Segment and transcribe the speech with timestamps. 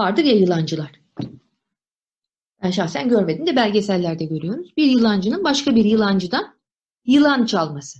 [0.00, 1.00] vardır ya yılancılar.
[2.62, 4.76] Ben şahsen görmedim de belgesellerde görüyoruz.
[4.76, 6.58] Bir yılancının başka bir yılancıdan
[7.04, 7.98] yılan çalması.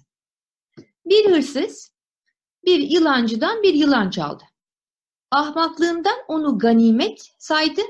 [1.07, 1.93] Bir hırsız
[2.65, 4.45] bir yılancıdan bir yılan çaldı.
[5.31, 7.81] Ahmaklığından onu ganimet saydı.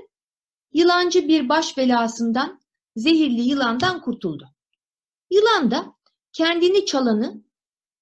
[0.73, 2.61] Yılancı bir baş belasından,
[2.97, 4.49] zehirli yılandan kurtuldu.
[5.31, 5.95] Yılan da
[6.33, 7.45] kendini çalanı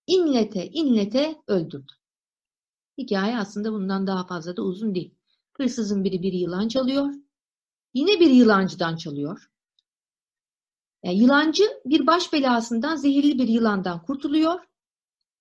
[0.06, 1.92] inlete inlete öldürdü.
[2.98, 5.17] Hikaye aslında bundan daha fazla da uzun değil.
[5.60, 7.14] Hırsızın biri bir yılan çalıyor.
[7.94, 9.50] Yine bir yılancıdan çalıyor.
[11.04, 14.60] Yani yılancı bir baş belasından zehirli bir yılandan kurtuluyor.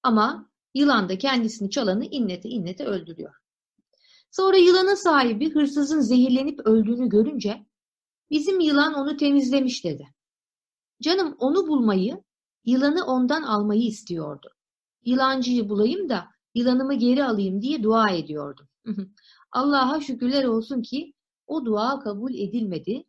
[0.03, 3.35] Ama yılan da kendisini çalanı inlete inlete öldürüyor.
[4.31, 7.65] Sonra yılanın sahibi hırsızın zehirlenip öldüğünü görünce
[8.29, 10.07] bizim yılan onu temizlemiş dedi.
[11.01, 12.23] Canım onu bulmayı,
[12.65, 14.49] yılanı ondan almayı istiyordu.
[15.05, 18.67] Yılancıyı bulayım da yılanımı geri alayım diye dua ediyordum.
[19.51, 21.13] Allah'a şükürler olsun ki
[21.47, 23.03] o dua kabul edilmedi.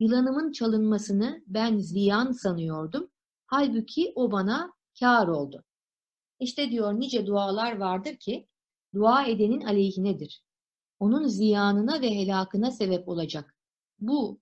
[0.00, 3.10] Yılanımın çalınmasını ben ziyan sanıyordum.
[3.46, 5.64] Halbuki o bana kâr oldu.
[6.40, 8.48] İşte diyor nice dualar vardır ki
[8.94, 10.42] dua edenin aleyhinedir.
[10.98, 13.54] Onun ziyanına ve helakına sebep olacak.
[13.98, 14.40] Bu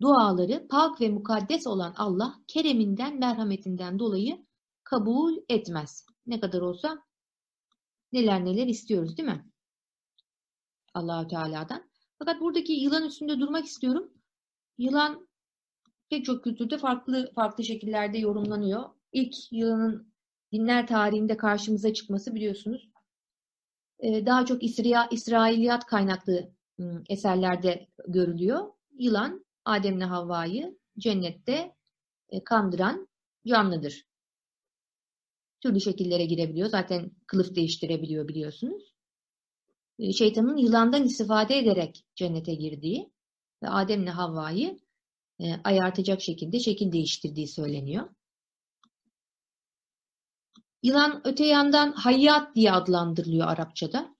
[0.00, 4.46] duaları pak ve mukaddes olan Allah kereminden, merhametinden dolayı
[4.84, 6.06] kabul etmez.
[6.26, 7.04] Ne kadar olsa
[8.12, 9.49] neler neler istiyoruz değil mi?
[10.94, 11.90] Allahü Teala'dan.
[12.18, 14.12] Fakat buradaki yılan üstünde durmak istiyorum.
[14.78, 15.28] Yılan
[16.10, 18.84] pek çok kültürde farklı farklı şekillerde yorumlanıyor.
[19.12, 20.12] İlk yılanın
[20.52, 22.90] dinler tarihinde karşımıza çıkması biliyorsunuz.
[24.02, 26.50] Daha çok İsra İsrailiyat kaynaklı
[27.08, 28.72] eserlerde görülüyor.
[28.98, 31.74] Yılan Adem'le Havva'yı cennette
[32.44, 33.08] kandıran
[33.46, 34.04] canlıdır.
[35.60, 36.68] Türlü şekillere girebiliyor.
[36.68, 38.89] Zaten kılıf değiştirebiliyor biliyorsunuz.
[40.16, 43.12] Şeytanın yılandan istifade ederek cennete girdiği
[43.62, 44.78] ve Adem'le Havva'yı
[45.64, 48.08] ayartacak şekilde şekil değiştirdiği söyleniyor.
[50.82, 54.16] Yılan öte yandan hayyat diye adlandırılıyor Arapçada.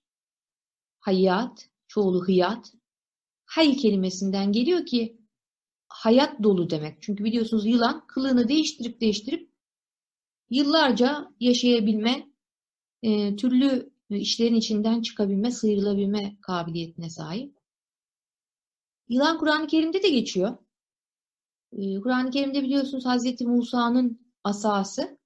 [1.00, 2.72] Hayyat, çoğulu hıyat.
[3.44, 5.20] Hay kelimesinden geliyor ki
[5.88, 7.02] hayat dolu demek.
[7.02, 9.50] Çünkü biliyorsunuz yılan kılığını değiştirip değiştirip
[10.50, 12.26] yıllarca yaşayabilme,
[13.02, 17.56] e, türlü işlerin içinden çıkabilme, sıyrılabilme kabiliyetine sahip.
[19.08, 20.58] Yılan Kur'an-ı Kerim'de de geçiyor.
[21.72, 25.18] E, Kur'an-ı Kerim'de biliyorsunuz Hazreti Musa'nın asası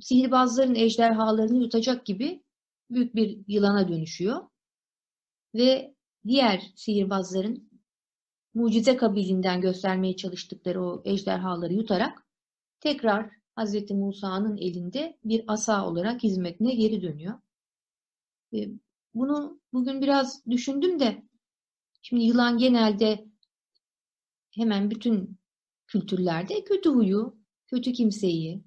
[0.00, 2.44] sihirbazların ejderhalarını yutacak gibi
[2.90, 4.48] büyük bir yılana dönüşüyor.
[5.54, 5.94] Ve
[6.26, 7.70] diğer sihirbazların
[8.54, 12.26] mucize kabiliğinden göstermeye çalıştıkları o ejderhaları yutarak
[12.80, 13.90] tekrar Hz.
[13.90, 17.38] Musa'nın elinde bir asa olarak hizmetine geri dönüyor.
[19.14, 21.22] Bunu bugün biraz düşündüm de
[22.02, 23.24] şimdi yılan genelde
[24.54, 25.38] hemen bütün
[25.86, 28.64] kültürlerde kötü huyu, kötü kimseyi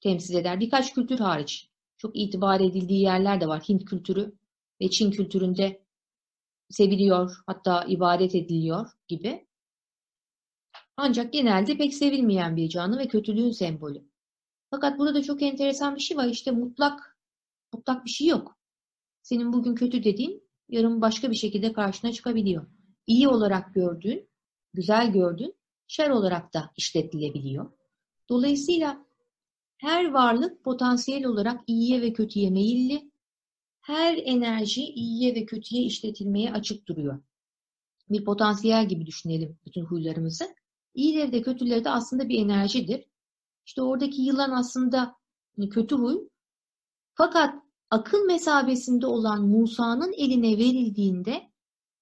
[0.00, 0.60] temsil eder.
[0.60, 1.70] Birkaç kültür hariç.
[1.98, 3.62] Çok itibar edildiği yerler de var.
[3.68, 4.32] Hint kültürü
[4.80, 5.84] ve Çin kültüründe
[6.70, 9.46] seviliyor, hatta ibadet ediliyor gibi.
[10.96, 14.09] Ancak genelde pek sevilmeyen bir canlı ve kötülüğün sembolü.
[14.70, 16.26] Fakat burada da çok enteresan bir şey var.
[16.26, 17.18] İşte mutlak,
[17.72, 18.58] mutlak bir şey yok.
[19.22, 22.66] Senin bugün kötü dediğin yarın başka bir şekilde karşına çıkabiliyor.
[23.06, 24.28] İyi olarak gördüğün,
[24.74, 25.54] güzel gördüğün,
[25.86, 27.72] şer olarak da işletilebiliyor.
[28.28, 29.06] Dolayısıyla
[29.76, 33.10] her varlık potansiyel olarak iyiye ve kötüye meyilli,
[33.80, 37.22] her enerji iyiye ve kötüye işletilmeye açık duruyor.
[38.10, 40.54] Bir potansiyel gibi düşünelim bütün huylarımızı.
[40.94, 43.09] İyileri de kötüleri de aslında bir enerjidir.
[43.70, 45.16] İşte oradaki yılan aslında
[45.56, 46.16] hani kötü huy.
[47.14, 47.54] Fakat
[47.90, 51.50] akıl mesabesinde olan Musa'nın eline verildiğinde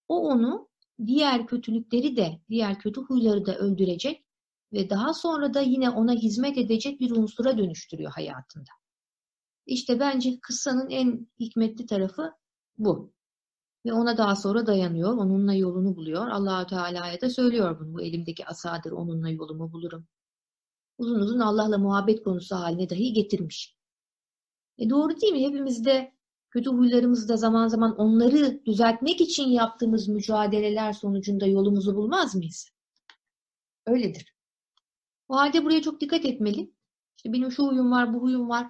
[0.09, 0.69] o onu
[1.07, 4.25] diğer kötülükleri de, diğer kötü huyları da öldürecek
[4.73, 8.71] ve daha sonra da yine ona hizmet edecek bir unsura dönüştürüyor hayatında.
[9.67, 12.33] İşte bence kıssanın en hikmetli tarafı
[12.79, 13.13] bu.
[13.87, 16.29] Ve ona daha sonra dayanıyor, onunla yolunu buluyor.
[16.29, 17.95] Allahü Teala'ya da söylüyor bunu.
[17.95, 20.07] Bu elimdeki asadır, onunla yolumu bulurum.
[20.99, 23.77] Uzun uzun Allah'la muhabbet konusu haline dahi getirmiş.
[24.79, 25.47] E doğru değil mi?
[25.47, 26.13] Hepimizde
[26.51, 32.71] kötü huylarımızda zaman zaman onları düzeltmek için yaptığımız mücadeleler sonucunda yolumuzu bulmaz mıyız?
[33.87, 34.35] Öyledir.
[35.29, 36.73] O halde buraya çok dikkat etmeli.
[37.17, 38.67] İşte benim şu huyum var, bu huyum var.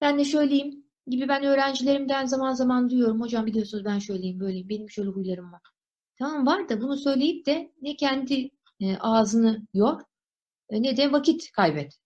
[0.00, 3.20] Ben de şöyleyim gibi ben öğrencilerimden zaman zaman duyuyorum.
[3.20, 4.68] Hocam biliyorsunuz ben şöyleyim, böyleyim.
[4.68, 5.60] Benim şöyle huylarım var.
[6.18, 8.50] Tamam var da bunu söyleyip de ne kendi
[8.80, 10.00] e, ağzını yor
[10.70, 11.98] e, ne de vakit kaybet.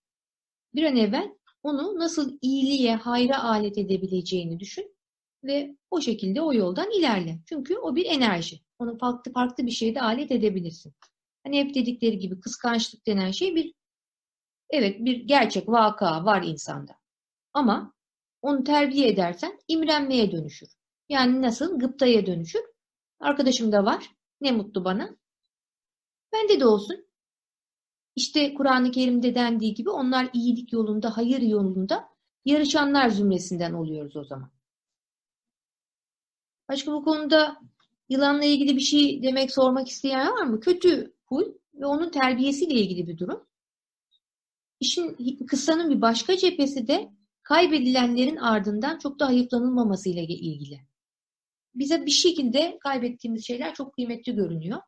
[0.74, 1.30] Bir an evvel
[1.62, 4.96] onu nasıl iyiliğe, hayra alet edebileceğini düşün
[5.44, 7.38] ve o şekilde o yoldan ilerle.
[7.48, 8.60] Çünkü o bir enerji.
[8.78, 10.94] Onu farklı farklı bir şeyde alet edebilirsin.
[11.44, 13.74] Hani hep dedikleri gibi kıskançlık denen şey bir
[14.70, 16.92] evet bir gerçek vaka var insanda.
[17.52, 17.94] Ama
[18.42, 20.68] onu terbiye edersen imrenmeye dönüşür.
[21.08, 21.78] Yani nasıl?
[21.78, 22.62] Gıptaya dönüşür.
[23.20, 24.10] Arkadaşım da var.
[24.40, 25.16] Ne mutlu bana.
[26.32, 27.07] Bende de olsun.
[28.18, 32.08] İşte Kur'an-ı Kerim'de dendiği gibi onlar iyilik yolunda, hayır yolunda
[32.44, 34.50] yarışanlar zümresinden oluyoruz o zaman.
[36.68, 37.60] Başka bu konuda
[38.08, 40.60] yılanla ilgili bir şey demek, sormak isteyen var mı?
[40.60, 41.44] Kötü huy
[41.74, 43.46] ve onun terbiyesiyle ilgili bir durum.
[44.80, 45.16] İşin
[45.46, 47.12] kıssanın bir başka cephesi de
[47.42, 50.80] kaybedilenlerin ardından çok da hayıflanılmamasıyla ilgili.
[51.74, 54.80] Bize bir şekilde kaybettiğimiz şeyler çok kıymetli görünüyor.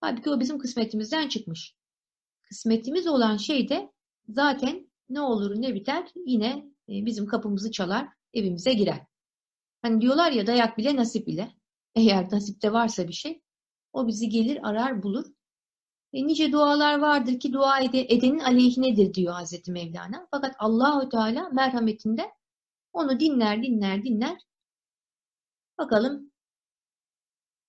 [0.00, 1.74] Halbuki o bizim kısmetimizden çıkmış.
[2.54, 3.92] Kısmetimiz olan şey de
[4.28, 6.48] zaten ne olur ne biter yine
[6.88, 9.06] e, bizim kapımızı çalar, evimize girer.
[9.82, 11.52] Hani diyorlar ya dayak bile nasip bile.
[11.94, 13.42] Eğer nasipte varsa bir şey
[13.92, 15.26] o bizi gelir arar bulur.
[16.12, 20.28] E, nice dualar vardır ki dua ede, edenin aleyhinedir diyor Hazreti Mevlana.
[20.30, 22.30] Fakat Allahu Teala merhametinde
[22.92, 24.38] onu dinler dinler dinler.
[25.78, 26.32] Bakalım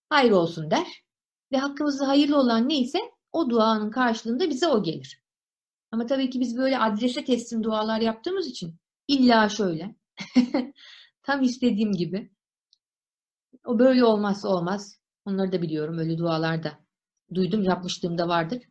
[0.09, 1.03] hayır olsun der.
[1.51, 5.23] Ve hakkımızda hayırlı olan neyse o duanın karşılığında bize o gelir.
[5.91, 8.75] Ama tabii ki biz böyle adrese teslim dualar yaptığımız için
[9.07, 9.95] illa şöyle
[11.23, 12.31] tam istediğim gibi
[13.65, 14.99] o böyle olmazsa olmaz.
[15.25, 16.79] Onları da biliyorum öyle dualarda.
[17.33, 18.63] Duydum yapmışlığım da vardır.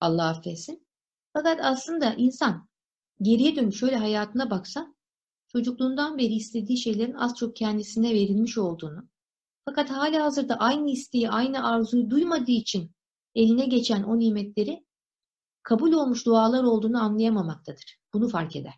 [0.00, 0.86] Allah affetsin.
[1.32, 2.68] Fakat aslında insan
[3.22, 4.94] geriye dönüp şöyle hayatına baksa
[5.48, 9.08] çocukluğundan beri istediği şeylerin az çok kendisine verilmiş olduğunu
[9.64, 12.95] fakat hala hazırda aynı isteği, aynı arzuyu duymadığı için
[13.36, 14.86] eline geçen o nimetleri
[15.62, 17.98] kabul olmuş dualar olduğunu anlayamamaktadır.
[18.14, 18.74] Bunu fark eder.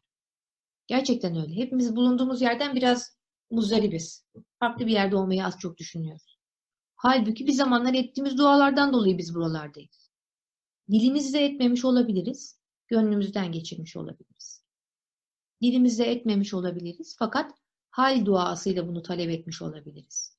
[0.86, 1.54] Gerçekten öyle.
[1.56, 3.18] Hepimiz bulunduğumuz yerden biraz
[3.50, 4.26] muzdaribiz.
[4.58, 6.38] Farklı bir yerde olmayı az çok düşünüyoruz.
[6.96, 10.10] Halbuki bir zamanlar ettiğimiz dualardan dolayı biz buralardayız.
[10.90, 14.64] Dilimizle etmemiş olabiliriz, gönlümüzden geçirmiş olabiliriz.
[15.62, 17.52] Dilimizle etmemiş olabiliriz fakat
[17.90, 20.38] hal duasıyla bunu talep etmiş olabiliriz.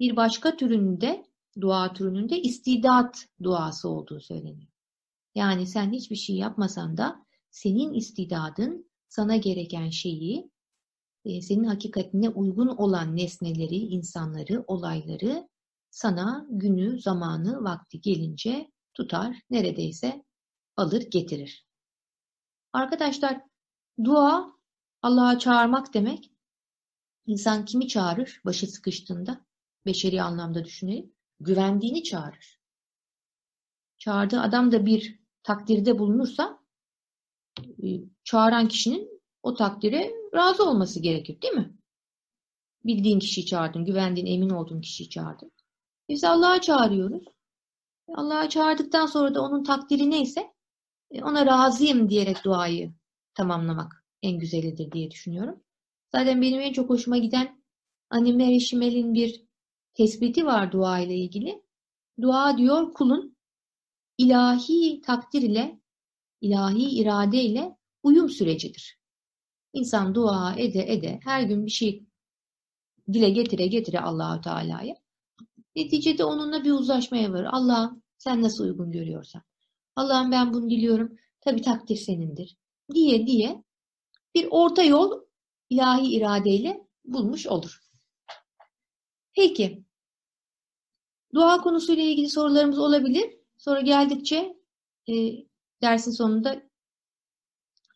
[0.00, 1.26] Bir başka türünde,
[1.60, 4.72] dua türününde istidat duası olduğu söyleniyor.
[5.34, 10.50] Yani sen hiçbir şey yapmasan da senin istidadın sana gereken şeyi,
[11.24, 15.48] e, senin hakikatine uygun olan nesneleri, insanları, olayları
[15.90, 20.24] sana günü, zamanı, vakti gelince tutar, neredeyse
[20.76, 21.66] alır getirir.
[22.72, 23.40] Arkadaşlar
[24.04, 24.52] dua
[25.02, 26.32] Allah'a çağırmak demek.
[27.26, 29.46] İnsan kimi çağırır başı sıkıştığında?
[29.86, 31.15] Beşeri anlamda düşünelim.
[31.40, 32.60] Güvendiğini çağırır.
[33.98, 36.58] Çağırdığı adam da bir takdirde bulunursa
[37.82, 37.86] e,
[38.24, 41.76] çağıran kişinin o takdire razı olması gerekir değil mi?
[42.84, 45.52] Bildiğin kişiyi çağırdın, güvendiğin, emin olduğun kişiyi çağırdın.
[46.08, 47.24] Biz Allah'a çağırıyoruz.
[48.14, 50.52] Allah'a çağırdıktan sonra da onun takdiri neyse
[51.10, 52.94] e, ona razıyım diyerek duayı
[53.34, 55.64] tamamlamak en güzelidir diye düşünüyorum.
[56.12, 57.62] Zaten benim en çok hoşuma giden
[58.10, 59.45] Anime Eşimel'in bir
[59.96, 61.62] tespiti var dua ile ilgili.
[62.20, 63.36] Dua diyor kulun
[64.18, 65.80] ilahi takdir ile,
[66.40, 68.98] ilahi irade ile uyum sürecidir.
[69.72, 72.06] İnsan dua ede ede her gün bir şey
[73.12, 74.96] dile getire getire Allahu Teala'ya.
[75.76, 77.48] Neticede onunla bir uzlaşmaya varır.
[77.52, 79.42] Allah'ım sen nasıl uygun görüyorsan.
[79.96, 81.16] Allah'ım ben bunu diliyorum.
[81.40, 82.56] Tabi takdir senindir.
[82.94, 83.64] Diye diye
[84.34, 85.20] bir orta yol
[85.70, 87.80] ilahi iradeyle bulmuş olur.
[89.34, 89.85] Peki.
[91.34, 93.36] Dua konusuyla ilgili sorularımız olabilir.
[93.56, 94.56] Sonra geldikçe
[95.08, 95.14] e,
[95.82, 96.62] dersin sonunda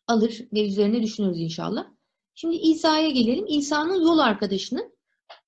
[0.07, 1.87] alır ve üzerine düşünürüz inşallah.
[2.35, 3.45] Şimdi İsa'ya gelelim.
[3.47, 4.95] İsa'nın yol arkadaşının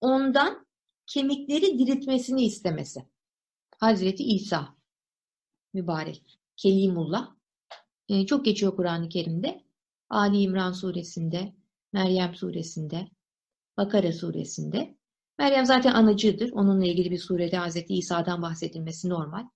[0.02, 0.66] ondan
[1.08, 3.06] kemikleri diriltmesini istemesi.
[3.80, 4.76] Hazreti İsa
[5.74, 7.36] mübarek Kelimullah.
[8.10, 9.64] E, çok geçiyor Kur'an-ı Kerim'de.
[10.10, 11.54] Ali İmran suresinde,
[11.94, 13.08] Meryem suresinde,
[13.78, 14.98] Bakara suresinde.
[15.40, 16.52] Meryem zaten anacıdır.
[16.52, 19.48] Onunla ilgili bir surede Hazreti İsa'dan bahsedilmesi normal.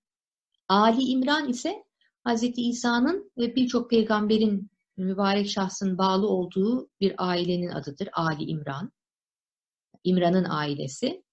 [0.68, 1.84] Ali İmran ise
[2.24, 8.08] Hazreti İsa'nın ve birçok peygamberin mübarek şahsın bağlı olduğu bir ailenin adıdır.
[8.12, 8.92] Ali İmran.
[10.04, 11.24] İmran'ın ailesi.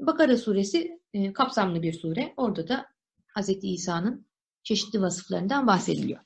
[0.00, 2.34] Bakara suresi e, kapsamlı bir sure.
[2.36, 2.86] Orada da
[3.34, 4.26] Hazreti İsa'nın
[4.62, 6.20] çeşitli vasıflarından bahsediliyor.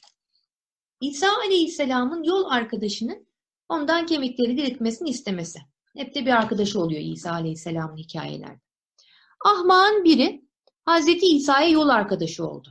[1.00, 3.26] İsa Aleyhisselam'ın yol arkadaşının
[3.68, 5.58] ondan kemikleri diriltmesini istemesi.
[5.96, 8.60] Hep de bir arkadaşı oluyor İsa Aleyhisselam'ın hikayelerde.
[9.44, 10.44] Ahmağın biri
[10.84, 12.68] Hazreti İsa'ya yol arkadaşı oldu.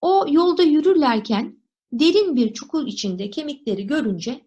[0.00, 4.46] O yolda yürürlerken derin bir çukur içinde kemikleri görünce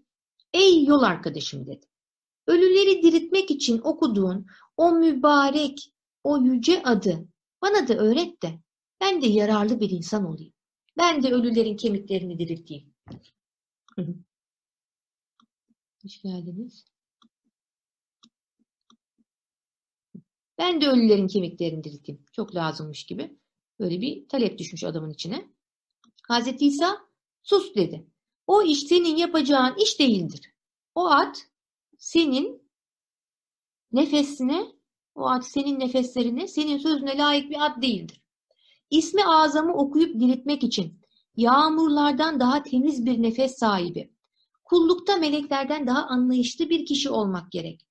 [0.54, 1.86] ''Ey yol arkadaşım'' dedi.
[2.48, 4.46] ''Ölüleri diriltmek için okuduğun
[4.78, 7.28] o mübarek, o yüce adı
[7.62, 8.60] bana da öğret de
[9.02, 10.54] ben de yararlı bir insan olayım.
[10.98, 12.94] Ben de ölülerin kemiklerini dirilteyim.''
[16.04, 16.86] Hoş geldiniz.
[20.60, 22.25] Ben de ölülerin kemiklerini dirilteyim.
[22.32, 23.38] Çok lazımmış gibi.
[23.80, 25.50] Böyle bir talep düşmüş adamın içine.
[26.28, 26.98] Hazreti İsa
[27.44, 28.08] sus dedi.
[28.48, 30.54] O iş senin yapacağın iş değildir.
[30.96, 31.48] O at
[31.98, 32.70] senin
[33.92, 34.68] nefesine,
[35.16, 38.22] o at senin nefeslerine, senin sözüne layık bir at değildir.
[38.89, 41.01] İsmi azamı okuyup diriltmek için
[41.36, 44.13] yağmurlardan daha temiz bir nefes sahibi,
[44.63, 47.86] kullukta meleklerden daha anlayışlı bir kişi olmak gerek.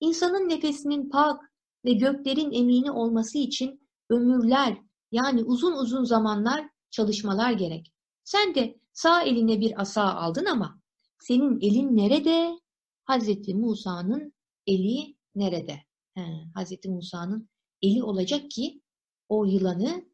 [0.00, 1.51] İnsanın nefesinin pak
[1.84, 4.78] ve göklerin emini olması için ömürler
[5.12, 7.92] yani uzun uzun zamanlar çalışmalar gerek.
[8.24, 10.80] Sen de sağ eline bir asa aldın ama
[11.20, 12.60] senin elin nerede?
[13.04, 14.32] Hazreti Musa'nın
[14.66, 15.80] eli nerede?
[16.14, 17.48] He, Hazreti Musa'nın
[17.82, 18.82] eli olacak ki
[19.28, 20.04] o yılanı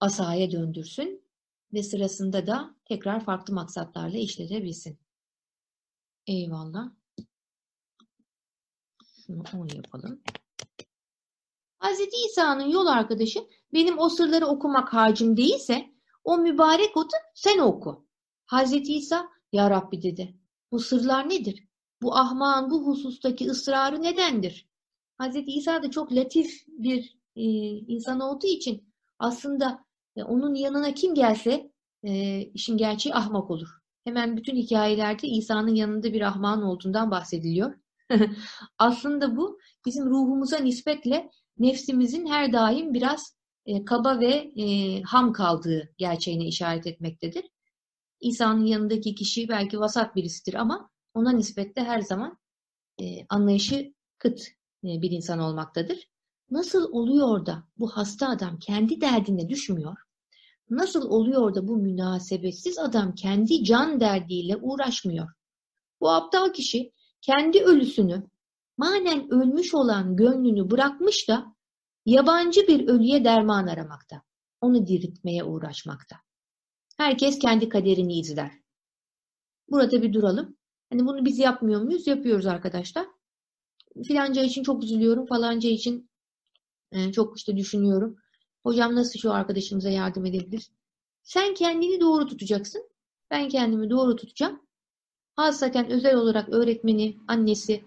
[0.00, 1.28] asaya döndürsün
[1.72, 4.98] ve sırasında da tekrar farklı maksatlarla işletebilsin.
[6.26, 6.92] Eyvallah.
[9.26, 10.22] Şunu 10 yapalım.
[11.82, 13.38] Hazreti İsa'nın yol arkadaşı
[13.72, 15.90] benim o sırları okumak harcım değilse
[16.24, 18.06] o mübarek otu sen oku.
[18.46, 20.34] Hazreti İsa ya Rabbi dedi.
[20.72, 21.64] Bu sırlar nedir?
[22.02, 24.68] Bu ahmağın bu husustaki ısrarı nedendir?
[25.18, 29.84] Hazreti İsa da çok latif bir e, insan olduğu için aslında
[30.16, 31.72] e, onun yanına kim gelse
[32.02, 33.68] e, işin gerçeği ahmak olur.
[34.04, 37.74] Hemen bütün hikayelerde İsa'nın yanında bir ahmağın olduğundan bahsediliyor.
[38.78, 45.94] aslında bu bizim ruhumuza nispetle nefsimizin her daim biraz e, kaba ve e, ham kaldığı
[45.98, 47.44] gerçeğine işaret etmektedir.
[48.20, 52.38] İsa'nın yanındaki kişi belki vasat birisidir ama ona nispetle her zaman
[53.00, 54.40] e, anlayışı kıt
[54.84, 56.08] e, bir insan olmaktadır.
[56.50, 59.96] Nasıl oluyor da bu hasta adam kendi derdine düşmüyor?
[60.70, 65.28] Nasıl oluyor da bu münasebetsiz adam kendi can derdiyle uğraşmıyor?
[66.00, 68.30] Bu aptal kişi kendi ölüsünü,
[68.76, 71.56] manen ölmüş olan gönlünü bırakmış da
[72.06, 74.22] yabancı bir ölüye derman aramakta.
[74.60, 76.16] Onu diriltmeye uğraşmakta.
[76.96, 78.50] Herkes kendi kaderini izler.
[79.68, 80.56] Burada bir duralım.
[80.90, 82.06] Hani bunu biz yapmıyor muyuz?
[82.06, 83.06] Yapıyoruz arkadaşlar.
[84.06, 85.26] Filanca için çok üzülüyorum.
[85.26, 86.10] Falanca için
[86.92, 88.16] e, çok işte düşünüyorum.
[88.62, 90.70] Hocam nasıl şu arkadaşımıza yardım edebilir?
[91.22, 92.90] Sen kendini doğru tutacaksın.
[93.30, 94.62] Ben kendimi doğru tutacağım.
[95.36, 97.84] Hasaten özel olarak öğretmeni, annesi,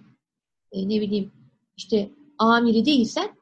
[0.75, 1.31] e, ne bileyim
[1.77, 3.35] işte amiri değilsen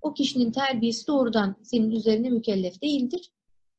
[0.00, 3.30] o kişinin terbiyesi doğrudan senin üzerine mükellef değildir.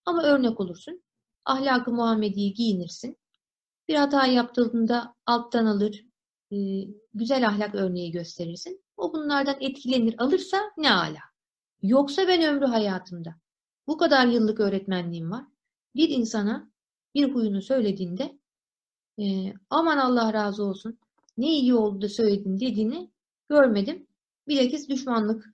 [0.06, 1.04] Ama örnek olursun.
[1.46, 3.18] Ahlakı Muhammedi'yi giyinirsin.
[3.88, 6.06] Bir hata yaptığında alttan alır,
[6.52, 6.58] e,
[7.14, 8.84] güzel ahlak örneği gösterirsin.
[8.98, 11.20] O bunlardan etkilenir, alırsa ne ala.
[11.82, 13.36] Yoksa ben ömrü hayatımda
[13.88, 15.46] bu kadar yıllık öğretmenliğim var.
[15.96, 16.72] Bir insana
[17.16, 18.40] bir huyunu söylediğinde
[19.20, 21.00] e, aman Allah razı olsun
[21.40, 23.12] ne iyi oldu da söyledin dediğini
[23.50, 24.08] görmedim.
[24.48, 25.46] Bilakis düşmanlık,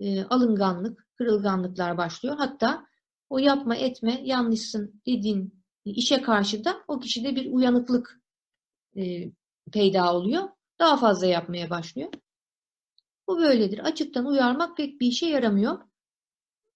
[0.00, 2.36] e, alınganlık, kırılganlıklar başlıyor.
[2.38, 2.86] Hatta
[3.30, 8.20] o yapma etme yanlışsın dediğin işe karşı da o kişide bir uyanıklık
[8.96, 9.32] e,
[9.72, 10.48] peyda oluyor.
[10.78, 12.12] Daha fazla yapmaya başlıyor.
[13.28, 13.78] Bu böyledir.
[13.78, 15.78] Açıktan uyarmak pek bir işe yaramıyor.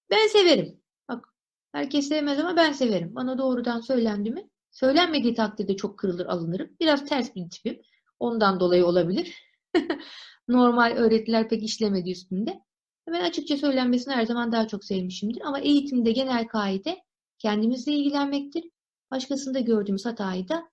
[0.09, 0.81] Ben severim.
[1.09, 1.33] Bak
[1.71, 3.15] herkes sevmez ama ben severim.
[3.15, 4.49] Bana doğrudan söylendi mi?
[4.71, 6.69] Söylenmediği takdirde çok kırılır alınırım.
[6.79, 7.81] Biraz ters bir tipim.
[8.19, 9.35] Ondan dolayı olabilir.
[10.47, 12.61] Normal öğretiler pek işlemedi üstünde.
[13.07, 15.41] Ben açıkça söylenmesini her zaman daha çok sevmişimdir.
[15.45, 16.97] Ama eğitimde genel kaide
[17.39, 18.69] kendimizle ilgilenmektir.
[19.11, 20.69] Başkasında gördüğümüz hatayı da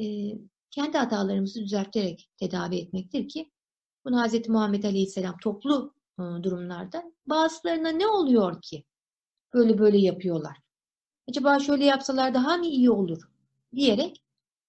[0.00, 0.02] e,
[0.70, 3.50] kendi hatalarımızı düzelterek tedavi etmektir ki
[4.04, 4.48] bunu Hz.
[4.48, 8.84] Muhammed Aleyhisselam toplu e, durumlarda bazılarına ne oluyor ki
[9.54, 10.56] böyle böyle yapıyorlar?
[11.28, 13.22] Acaba şöyle yapsalar daha mı iyi olur
[13.74, 14.22] diyerek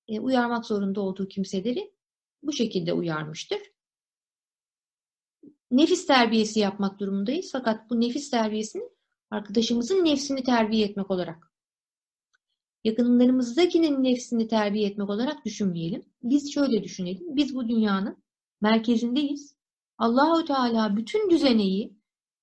[0.08, 1.94] e, uyarmak zorunda olduğu kimseleri
[2.44, 3.60] bu şekilde uyarmıştır.
[5.72, 7.50] Nefis terbiyesi yapmak durumundayız.
[7.52, 8.84] Fakat bu nefis terbiyesini
[9.32, 11.52] arkadaşımızın nefsini terbiye etmek olarak,
[12.84, 16.06] yakınlarımızdakinin nefsini terbiye etmek olarak düşünmeyelim.
[16.24, 17.36] Biz şöyle düşünelim.
[17.36, 18.24] Biz bu dünyanın
[18.62, 19.56] merkezindeyiz.
[19.98, 21.94] Allahu Teala bütün düzeneyi,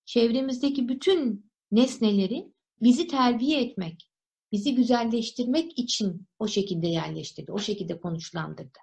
[0.05, 2.53] çevremizdeki bütün nesneleri
[2.83, 4.11] bizi terbiye etmek,
[4.53, 8.79] bizi güzelleştirmek için o şekilde yerleştirdi, o şekilde konuşlandırdı.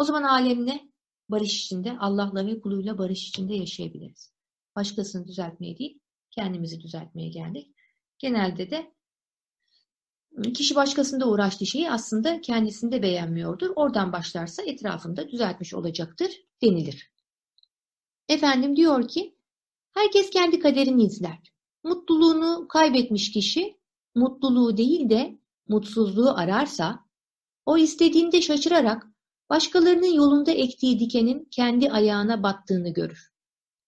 [0.00, 0.80] O zaman alemle
[1.28, 4.32] barış içinde, Allah'la ve kuluyla barış içinde yaşayabiliriz.
[4.76, 5.98] Başkasını düzeltmeye değil,
[6.30, 7.74] kendimizi düzeltmeye geldik.
[8.18, 8.94] Genelde de
[10.54, 13.72] Kişi başkasında uğraştığı şeyi aslında kendisinde beğenmiyordur.
[13.76, 16.30] Oradan başlarsa etrafında düzeltmiş olacaktır
[16.62, 17.12] denilir.
[18.28, 19.36] Efendim diyor ki,
[19.94, 21.52] herkes kendi kaderini izler.
[21.84, 23.78] Mutluluğunu kaybetmiş kişi,
[24.14, 25.38] mutluluğu değil de
[25.68, 27.04] mutsuzluğu ararsa,
[27.66, 29.09] o istediğinde şaşırarak
[29.50, 33.32] başkalarının yolunda ektiği dikenin kendi ayağına battığını görür.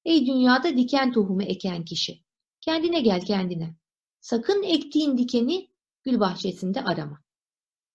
[0.05, 2.23] Ey dünyada diken tohumu eken kişi,
[2.61, 3.77] kendine gel kendine.
[4.21, 5.69] Sakın ektiğin dikeni
[6.03, 7.23] gül bahçesinde arama.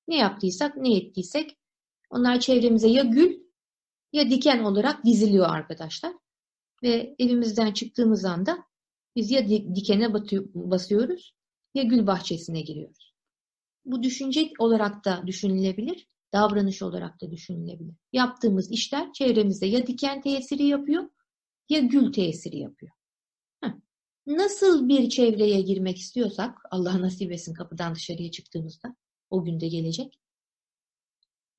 [0.08, 1.58] Ne yaptıysak, ne ettiysek
[2.10, 3.40] onlar çevremize ya gül
[4.14, 6.14] ya diken olarak diziliyor arkadaşlar.
[6.84, 8.58] Ve evimizden çıktığımız anda
[9.16, 10.14] biz ya dikene
[10.54, 11.34] basıyoruz
[11.74, 13.14] ya gül bahçesine giriyoruz.
[13.86, 17.96] Bu düşünce olarak da düşünülebilir, davranış olarak da düşünülebilir.
[18.14, 21.10] Yaptığımız işler çevremizde ya diken tesiri yapıyor
[21.70, 22.92] ya gül tesiri yapıyor.
[23.64, 23.72] Heh.
[24.28, 28.96] Nasıl bir çevreye girmek istiyorsak, Allah nasip etsin kapıdan dışarıya çıktığımızda,
[29.30, 30.20] o günde gelecek,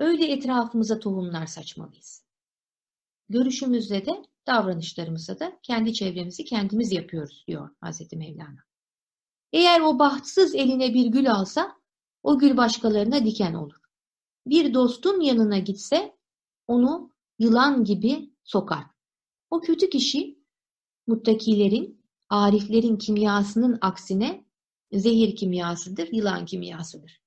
[0.01, 2.25] öyle etrafımıza tohumlar saçmalıyız.
[3.29, 8.65] Görüşümüzde de, davranışlarımızda da kendi çevremizi kendimiz yapıyoruz diyor Hazreti Mevlana.
[9.53, 11.77] Eğer o bahtsız eline bir gül alsa,
[12.23, 13.78] o gül başkalarına diken olur.
[14.49, 16.17] Bir dostun yanına gitse,
[16.67, 18.85] onu yılan gibi sokar.
[19.51, 20.39] O kötü kişi,
[21.07, 24.45] muttakilerin, ariflerin kimyasının aksine
[24.93, 27.23] zehir kimyasıdır, yılan kimyasıdır.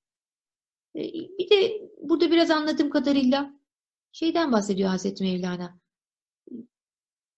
[0.96, 1.00] E,
[1.38, 3.54] bir de burada biraz anladığım kadarıyla
[4.12, 5.80] şeyden bahsediyor Hazreti Mevlana.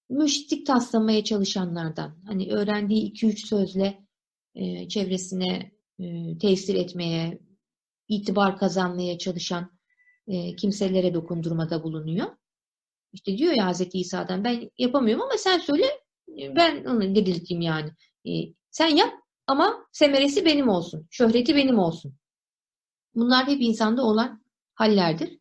[0.08, 2.22] Müştik taslamaya çalışanlardan.
[2.26, 4.06] Hani öğrendiği iki üç sözle
[4.54, 7.38] e, çevresine e, tesir etmeye,
[8.08, 9.73] itibar kazanmaya çalışan
[10.28, 12.36] e, kimselere dokundurmada bulunuyor.
[13.12, 15.86] İşte diyor ya Hazreti İsa'dan ben yapamıyorum ama sen söyle
[16.28, 17.90] ben onu dirilteyim yani.
[18.26, 18.30] E,
[18.70, 19.14] sen yap
[19.46, 21.06] ama semeresi benim olsun.
[21.10, 22.14] Şöhreti benim olsun.
[23.14, 24.42] Bunlar hep insanda olan
[24.74, 25.38] hallerdir.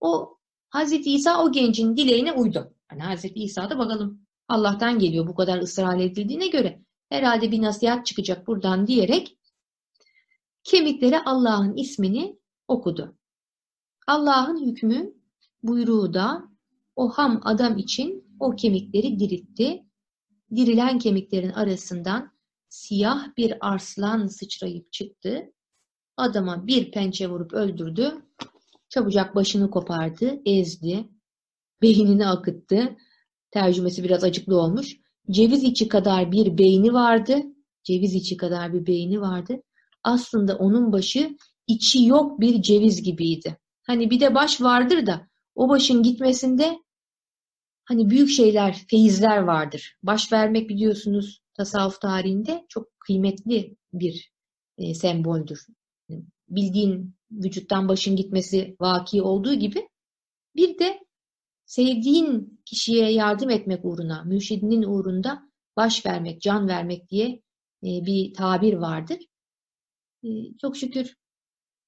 [0.00, 0.38] O
[0.70, 2.74] Hazreti İsa o gencin dileğine uydu.
[2.88, 8.06] Hani Hazreti İsa da bakalım Allah'tan geliyor bu kadar ısrar edildiğine göre herhalde bir nasihat
[8.06, 9.38] çıkacak buradan diyerek
[10.64, 12.38] kemiklere Allah'ın ismini
[12.68, 13.15] okudu.
[14.06, 15.14] Allah'ın hükmü
[15.62, 16.48] buyruğu da
[16.96, 19.82] o ham adam için o kemikleri diriltti.
[20.56, 22.32] Dirilen kemiklerin arasından
[22.68, 25.52] siyah bir arslan sıçrayıp çıktı.
[26.16, 28.22] Adama bir pençe vurup öldürdü.
[28.88, 31.08] Çabucak başını kopardı, ezdi.
[31.82, 32.96] Beynini akıttı.
[33.50, 34.96] Tercümesi biraz acıklı olmuş.
[35.30, 37.42] Ceviz içi kadar bir beyni vardı.
[37.84, 39.62] Ceviz içi kadar bir beyni vardı.
[40.02, 43.56] Aslında onun başı içi yok bir ceviz gibiydi.
[43.86, 46.78] Hani bir de baş vardır da o başın gitmesinde
[47.84, 49.96] hani büyük şeyler, feyizler vardır.
[50.02, 54.32] Baş vermek biliyorsunuz tasavvuf tarihinde çok kıymetli bir
[54.78, 55.66] e, semboldür.
[56.48, 59.88] Bildiğin vücuttan başın gitmesi vaki olduğu gibi
[60.56, 61.00] bir de
[61.66, 65.42] sevdiğin kişiye yardım etmek uğruna, mürşidinin uğrunda
[65.76, 67.26] baş vermek, can vermek diye
[67.82, 69.18] e, bir tabir vardır.
[70.24, 70.28] E,
[70.60, 71.16] çok şükür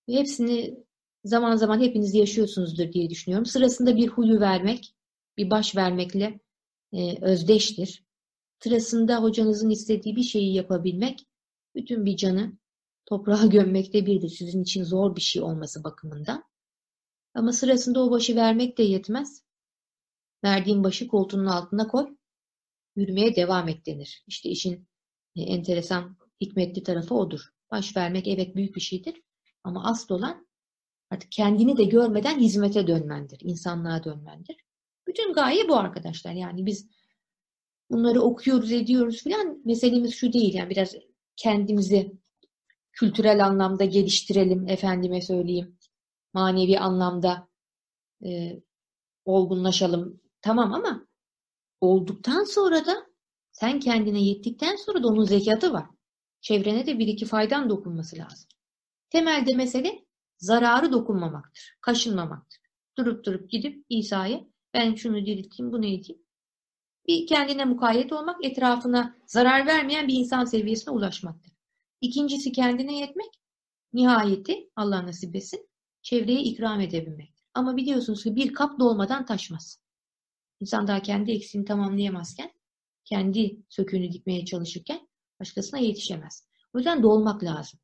[0.07, 0.88] hepsini
[1.25, 3.47] zaman zaman hepiniz yaşıyorsunuzdur diye düşünüyorum.
[3.47, 4.95] Sırasında bir huyu vermek,
[5.37, 6.41] bir baş vermekle
[6.93, 8.05] e, özdeştir.
[8.63, 11.27] Sırasında hocanızın istediği bir şeyi yapabilmek,
[11.75, 12.53] bütün bir canı
[13.07, 14.29] toprağa gömmekte birdir.
[14.29, 16.45] Sizin için zor bir şey olması bakımından.
[17.35, 19.43] Ama sırasında o başı vermek de yetmez.
[20.45, 22.17] Verdiğin başı koltuğunun altına koy,
[22.97, 24.25] yürümeye devam et denir.
[24.27, 24.89] İşte işin
[25.37, 27.41] e, enteresan, hikmetli tarafı odur.
[27.71, 29.23] Baş vermek evet büyük bir şeydir.
[29.65, 30.48] Ama asıl olan
[31.11, 34.57] artık kendini de görmeden hizmete dönmendir, insanlığa dönmendir.
[35.07, 36.33] Bütün gaye bu arkadaşlar.
[36.33, 36.89] Yani biz
[37.91, 39.63] bunları okuyoruz, ediyoruz filan.
[39.65, 40.55] Meselemiz şu değil.
[40.55, 40.95] Yani biraz
[41.37, 42.13] kendimizi
[42.93, 45.79] kültürel anlamda geliştirelim, efendime söyleyeyim.
[46.33, 47.49] Manevi anlamda
[48.25, 48.61] e,
[49.25, 50.21] olgunlaşalım.
[50.43, 51.07] Tamam ama
[51.81, 53.07] olduktan sonra da
[53.53, 55.87] sen kendine yettikten sonra da onun zekatı var.
[56.41, 58.49] Çevrene de bir iki faydan dokunması lazım.
[59.11, 60.08] Temelde mesele
[60.39, 62.61] zararı dokunmamaktır, kaşınmamaktır.
[62.99, 64.41] Durup durup gidip İsa'ya
[64.75, 66.23] ben şunu dirilteyim, bunu edeyim.
[67.07, 71.53] Bir kendine mukayyet olmak, etrafına zarar vermeyen bir insan seviyesine ulaşmaktır.
[72.01, 73.41] İkincisi kendine yetmek,
[73.93, 75.69] nihayeti Allah nasip etsin,
[76.03, 77.47] çevreye ikram edebilmektir.
[77.55, 79.81] Ama biliyorsunuz ki bir kap dolmadan taşmaz.
[80.61, 82.53] İnsan daha kendi eksiğini tamamlayamazken,
[83.05, 85.09] kendi söküğünü dikmeye çalışırken
[85.41, 86.49] başkasına yetişemez.
[86.75, 87.81] O yüzden dolmak lazım.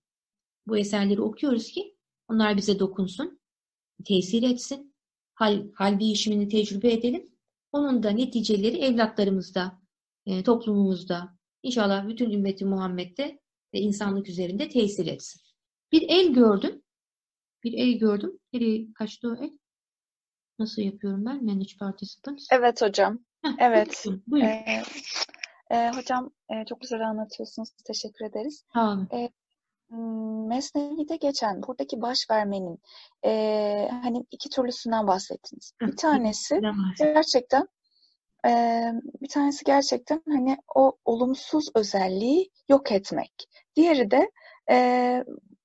[0.67, 1.97] Bu eserleri okuyoruz ki
[2.29, 3.41] onlar bize dokunsun,
[4.05, 4.95] tesir etsin,
[5.35, 7.35] hal, hal değişimini tecrübe edelim.
[7.73, 9.83] Onun da neticeleri evlatlarımızda,
[10.27, 13.41] e, toplumumuzda, inşallah bütün ümmeti Muhammed'de
[13.75, 15.41] ve insanlık üzerinde tesir etsin.
[15.93, 16.83] Bir el gördüm.
[17.65, 18.39] Bir el gördüm.
[18.53, 19.59] Nereye kaçtı o el?
[20.59, 21.45] Nasıl yapıyorum ben?
[21.45, 22.47] Manage Participants.
[22.53, 23.19] Evet hocam.
[23.43, 24.05] Heh, Evet.
[24.27, 24.49] buyurun.
[24.49, 24.83] Ee,
[25.71, 27.69] e, hocam e, çok güzel anlatıyorsunuz.
[27.87, 28.65] Teşekkür ederiz.
[28.75, 29.09] Sağ olun.
[30.49, 32.79] Mesnevi'de geçen buradaki baş vermenin
[33.25, 35.73] e, hani iki türlüsünden bahsettiniz.
[35.81, 36.61] Bir tanesi
[36.99, 37.69] gerçekten
[38.47, 38.83] e,
[39.23, 43.33] bir tanesi gerçekten hani o olumsuz özelliği yok etmek.
[43.77, 44.31] Diğeri de
[44.71, 44.77] e,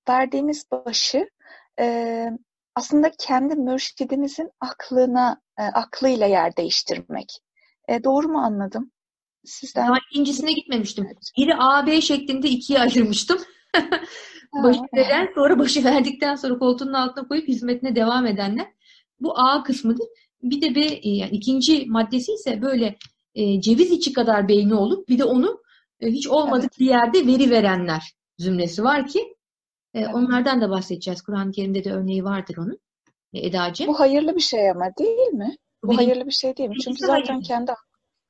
[0.09, 1.29] verdiğimiz başı
[1.79, 2.25] e,
[2.75, 7.39] aslında kendi mürşidimizin aklına e, aklıyla yer değiştirmek.
[7.87, 8.91] E, doğru mu anladım?
[9.45, 11.09] Sizden Daha ikincisine gitmemiştim.
[11.37, 13.39] Biri A, B şeklinde ikiye ayırmıştım.
[14.63, 18.67] başı veren sonra başı verdikten sonra koltuğunun altına koyup hizmetine devam edenler.
[19.19, 20.05] Bu A kısmıdır.
[20.43, 22.95] Bir de B yani ikinci maddesi ise böyle
[23.35, 25.61] e, ceviz içi kadar beyni olup bir de onu
[25.99, 26.79] e, hiç olmadık Evet.
[26.79, 29.19] bir yerde veri verenler zümresi var ki
[29.93, 30.09] e, Evet.
[30.15, 31.21] onlardan da bahsedeceğiz.
[31.21, 32.79] Kur'an-ı Kerim'de de örneği vardır onun.
[33.33, 33.87] E, Eda'cığım.
[33.87, 35.55] Bu hayırlı bir şey ama değil mi?
[35.83, 36.75] Bu birinci- hayırlı bir şey değil mi?
[36.83, 37.41] Çünkü zaten hayırlı.
[37.47, 37.71] kendi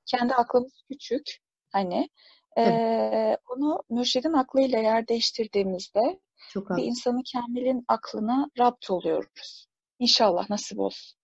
[0.06, 1.28] kendi aklımız küçük.
[1.71, 2.10] Hani
[2.58, 6.84] eee, onu mürşidin aklıyla yer değiştirdiğimizde Çok bir haklı.
[6.84, 9.66] insanı kamilin aklına rapt oluyoruz.
[10.00, 11.20] İnşallah nasip olsun.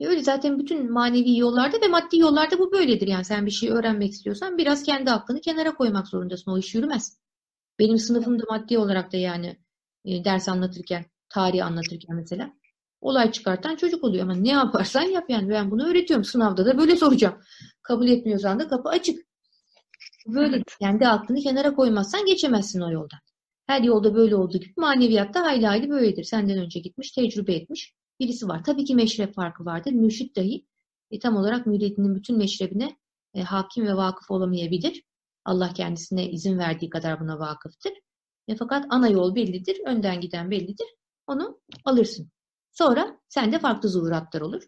[0.00, 3.06] Öyle zaten bütün manevi yollarda ve maddi yollarda bu böyledir.
[3.06, 6.50] Yani sen bir şey öğrenmek istiyorsan biraz kendi aklını kenara koymak zorundasın.
[6.50, 7.18] O iş yürümez.
[7.78, 9.56] Benim sınıfımda maddi olarak da yani
[10.04, 12.50] e, ders anlatırken, tarih anlatırken mesela
[13.00, 14.24] olay çıkartan çocuk oluyor.
[14.24, 16.24] Ama ne yaparsan yap yani ben bunu öğretiyorum.
[16.24, 17.34] Sınavda da böyle soracağım.
[17.82, 19.26] Kabul etmiyorsan da kapı açık.
[20.26, 20.76] Böyle Evet.
[20.80, 23.18] kendi aklını kenara koymazsan geçemezsin o yoldan.
[23.66, 26.24] Her yolda böyle olduğu gibi maneviyatta hayli hayli böyledir.
[26.24, 28.64] Senden önce gitmiş, tecrübe etmiş birisi var.
[28.64, 29.92] Tabii ki meşrep farkı vardır.
[29.92, 30.66] Mürşit dahi
[31.10, 32.96] e, tam olarak müridinin bütün meşrebine
[33.34, 35.02] e, hakim ve vakıf olamayabilir.
[35.44, 37.92] Allah kendisine izin verdiği kadar buna vakıftır.
[38.48, 40.86] E, fakat ana yol bellidir, önden giden bellidir.
[41.26, 42.30] Onu alırsın.
[42.72, 44.62] Sonra sende farklı zuhuratlar olur.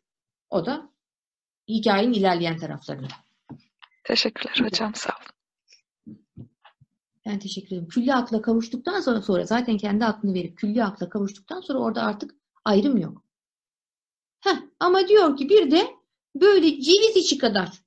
[0.51, 0.91] O da
[1.69, 3.15] hikayenin ilerleyen taraflarında.
[4.05, 5.35] Teşekkürler hocam sağ olun.
[7.27, 7.89] Ben teşekkür ederim.
[7.89, 12.35] Külli akla kavuştuktan sonra, sonra zaten kendi aklını verip külli akla kavuştuktan sonra orada artık
[12.65, 13.25] ayrım yok.
[14.41, 15.95] Heh, ama diyor ki bir de
[16.35, 17.85] böyle ceviz içi kadar.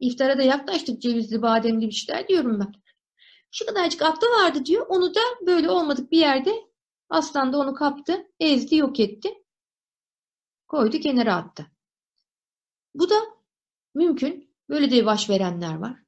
[0.00, 2.72] İftara da yaklaştık cevizli bademli bir şeyler diyorum ben.
[3.50, 4.86] Şu kadarcık aklı vardı diyor.
[4.88, 6.54] Onu da böyle olmadık bir yerde
[7.08, 9.34] aslan da onu kaptı, ezdi, yok etti.
[10.68, 11.66] Koydu kenara attı.
[12.94, 13.16] Bu da
[13.94, 14.56] mümkün.
[14.68, 16.05] Böyle de baş verenler var.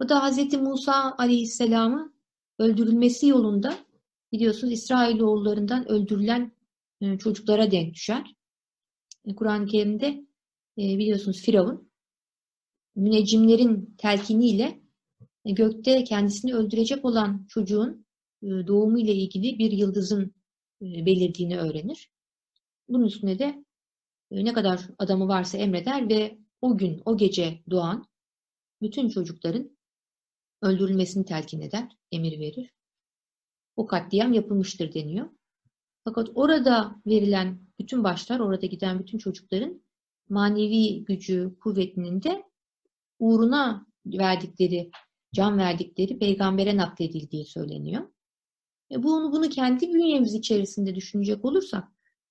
[0.00, 0.54] Bu da Hz.
[0.54, 2.12] Musa Aleyhisselam'ı
[2.58, 3.78] öldürülmesi yolunda
[4.32, 6.52] biliyorsunuz İsrailoğullarından öldürülen
[7.00, 8.34] e, çocuklara denk düşer.
[9.24, 10.06] E, Kur'an-ı Kerim'de
[10.78, 11.90] e, biliyorsunuz Firavun
[12.94, 14.80] müneccimlerin telkiniyle
[15.44, 18.06] gökte kendisini öldürecek olan çocuğun
[18.42, 20.34] doğumu ile ilgili bir yıldızın
[20.80, 22.10] belirdiğini öğrenir.
[22.88, 23.64] Bunun üstüne de
[24.30, 28.06] ne kadar adamı varsa emreder ve o gün, o gece doğan
[28.82, 29.75] bütün çocukların
[30.66, 32.70] öldürülmesini telkin eder, emir verir.
[33.76, 35.30] O katliam yapılmıştır deniyor.
[36.04, 39.82] Fakat orada verilen bütün başlar, orada giden bütün çocukların
[40.28, 42.44] manevi gücü, kuvvetinin de
[43.18, 44.90] uğruna verdikleri,
[45.34, 48.08] can verdikleri peygambere nakledildiği söyleniyor.
[48.90, 51.88] E bunu, bunu kendi bünyemiz içerisinde düşünecek olursak,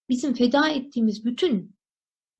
[0.09, 1.75] bizim feda ettiğimiz bütün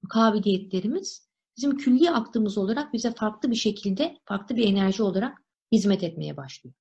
[0.10, 6.38] kabiliyetlerimiz bizim külli aklımız olarak bize farklı bir şekilde, farklı bir enerji olarak hizmet etmeye
[6.38, 6.74] başlıyor.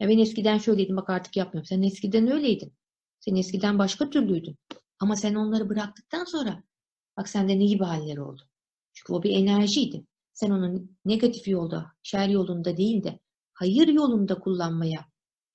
[0.00, 1.66] Ya ben eskiden şöyleydim bak artık yapmıyorum.
[1.66, 2.74] Sen eskiden öyleydin.
[3.20, 4.56] Sen eskiden başka türlüydün.
[5.00, 6.62] Ama sen onları bıraktıktan sonra
[7.16, 8.42] bak sende ne gibi haller oldu.
[8.92, 10.06] Çünkü o bir enerjiydi.
[10.32, 13.20] Sen onu negatif yolda, şer yolunda değil de
[13.54, 15.06] hayır yolunda kullanmaya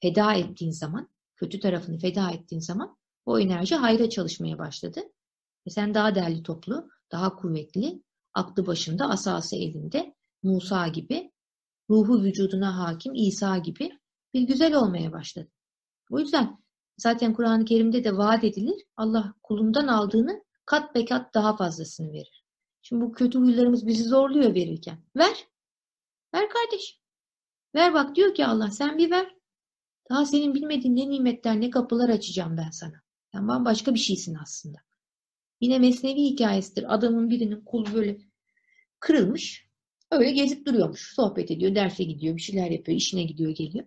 [0.01, 4.99] feda ettiğin zaman, kötü tarafını feda ettiğin zaman o enerji hayra çalışmaya başladı.
[5.67, 11.28] Ve sen daha değerli toplu, daha kuvvetli, aklı başında, asası elinde, Musa gibi,
[11.89, 13.99] ruhu vücuduna hakim İsa gibi
[14.33, 15.51] bir güzel olmaya başladı.
[16.11, 16.57] O yüzden
[16.97, 18.85] zaten Kur'an-ı Kerim'de de vaat edilir.
[18.97, 22.43] Allah kulundan aldığını kat be kat daha fazlasını verir.
[22.81, 25.03] Şimdi bu kötü huylarımız bizi zorluyor verirken.
[25.15, 25.47] Ver.
[26.33, 26.99] Ver kardeş.
[27.75, 29.35] Ver bak diyor ki Allah sen bir ver.
[30.09, 33.01] Daha senin bilmediğin ne nimetler ne kapılar açacağım ben sana.
[33.31, 34.77] Sen bambaşka bir şeysin aslında.
[35.61, 36.93] Yine Mesnevi hikayesidir.
[36.93, 38.17] Adamın birinin kolu böyle
[38.99, 39.68] kırılmış.
[40.11, 41.13] Öyle gezip duruyormuş.
[41.15, 43.85] Sohbet ediyor, derse gidiyor, bir şeyler yapıyor, işine gidiyor, geliyor.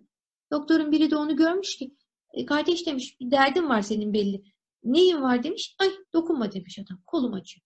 [0.51, 1.95] Doktorun biri de onu görmüş ki
[2.33, 4.43] e, kardeş demiş bir derdin var senin belli.
[4.83, 5.75] Neyin var demiş.
[5.79, 7.01] Ay dokunma demiş adam.
[7.07, 7.65] Kolum acıyor.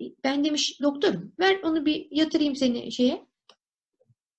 [0.00, 3.26] E, Ben demiş doktorum ver onu bir yatırayım seni şeye.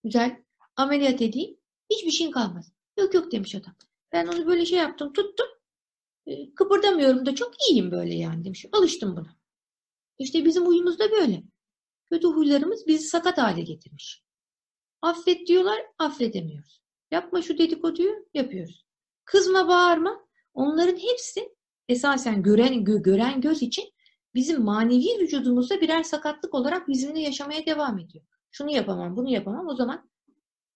[0.04, 0.44] Güzel
[0.76, 1.58] ameliyat edeyim.
[1.90, 2.72] Hiçbir şeyin kalmaz.
[3.00, 3.76] Yok yok demiş adam.
[4.12, 5.48] Ben onu böyle şey yaptım, tuttum.
[6.28, 8.66] E, kıpırdamıyorum da çok iyiyim böyle yani demiş.
[8.72, 9.36] Alıştım buna.
[10.20, 11.44] İşte bizim huyumuz da böyle.
[12.16, 14.24] Kötü huylarımız bizi sakat hale getirmiş.
[15.02, 16.82] Affet diyorlar, affedemiyoruz.
[17.12, 18.86] Yapma şu dedikoduyu, yapıyoruz.
[19.26, 20.26] Kızma, bağırma.
[20.54, 21.56] Onların hepsi
[21.90, 23.86] esasen gören, gö gören göz için
[24.36, 28.26] bizim manevi vücudumuzda birer sakatlık olarak bizimle yaşamaya devam ediyor.
[28.52, 29.68] Şunu yapamam, bunu yapamam.
[29.68, 30.10] O zaman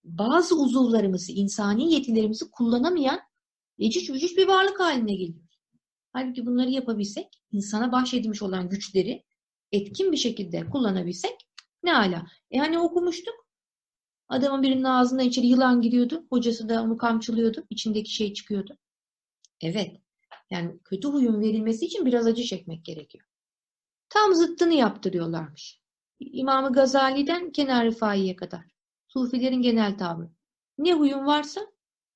[0.04, 3.20] bazı uzuvlarımızı, insani yetilerimizi kullanamayan
[3.78, 5.60] eciş vücuş bir varlık haline geliyoruz.
[6.12, 9.24] Halbuki bunları yapabilsek, insana bahşedilmiş olan güçleri
[9.72, 11.36] etkin bir şekilde kullanabilsek
[11.82, 12.26] ne ala.
[12.50, 13.34] E hani okumuştuk.
[14.28, 16.26] Adamın birinin ağzından içeri yılan giriyordu.
[16.30, 17.66] Hocası da onu kamçılıyordu.
[17.70, 18.78] İçindeki şey çıkıyordu.
[19.60, 19.96] Evet.
[20.50, 23.24] Yani kötü huyun verilmesi için biraz acı çekmek gerekiyor.
[24.08, 25.80] Tam zıttını yaptırıyorlarmış.
[26.20, 28.64] İmam-ı Gazali'den Kenar Rıfai'ye kadar.
[29.08, 30.30] Sufilerin genel tavrı.
[30.78, 31.60] Ne huyun varsa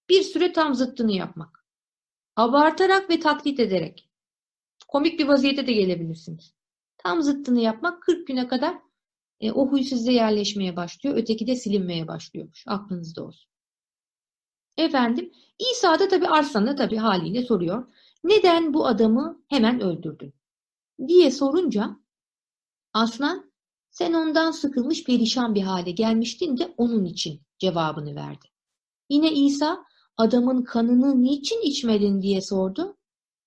[0.08, 1.66] bir süre tam zıttını yapmak.
[2.36, 4.10] Abartarak ve taklit ederek.
[4.88, 6.54] Komik bir vaziyete de gelebilirsiniz.
[7.04, 8.78] Tam zıttını yapmak 40 güne kadar
[9.40, 11.16] e, o huy sizde yerleşmeye başlıyor.
[11.16, 12.64] Öteki de silinmeye başlıyormuş.
[12.66, 13.50] Aklınızda olsun.
[14.78, 17.94] Efendim İsa da tabi Arslan'a tabi haliyle soruyor.
[18.24, 20.34] Neden bu adamı hemen öldürdün?
[21.08, 21.96] Diye sorunca
[22.92, 23.52] Aslan
[23.90, 28.46] sen ondan sıkılmış perişan bir hale gelmiştin de onun için cevabını verdi.
[29.10, 29.84] Yine İsa
[30.16, 32.96] adamın kanını niçin içmedin diye sordu.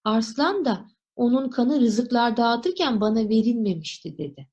[0.03, 0.87] Arslan da
[1.17, 4.47] onun kanı rızıklar dağıtırken bana verilmemişti dedi.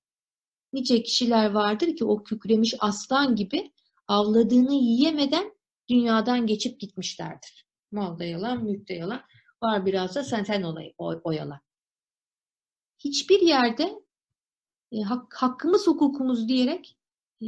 [0.72, 3.72] Nice kişiler vardır ki o kükremiş aslan gibi
[4.09, 5.53] avladığını yiyemeden
[5.88, 7.66] dünyadan geçip gitmişlerdir.
[7.92, 9.22] Malda yalan, mülkte yalan.
[9.62, 11.61] Var biraz da sen sen olay, o, o yalan.
[12.98, 14.03] Hiçbir yerde
[14.92, 16.98] e, hak, hakkımız hukukumuz diyerek
[17.42, 17.46] e,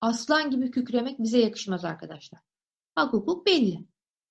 [0.00, 2.40] aslan gibi kükremek bize yakışmaz arkadaşlar.
[2.94, 3.84] Hak hukuk belli.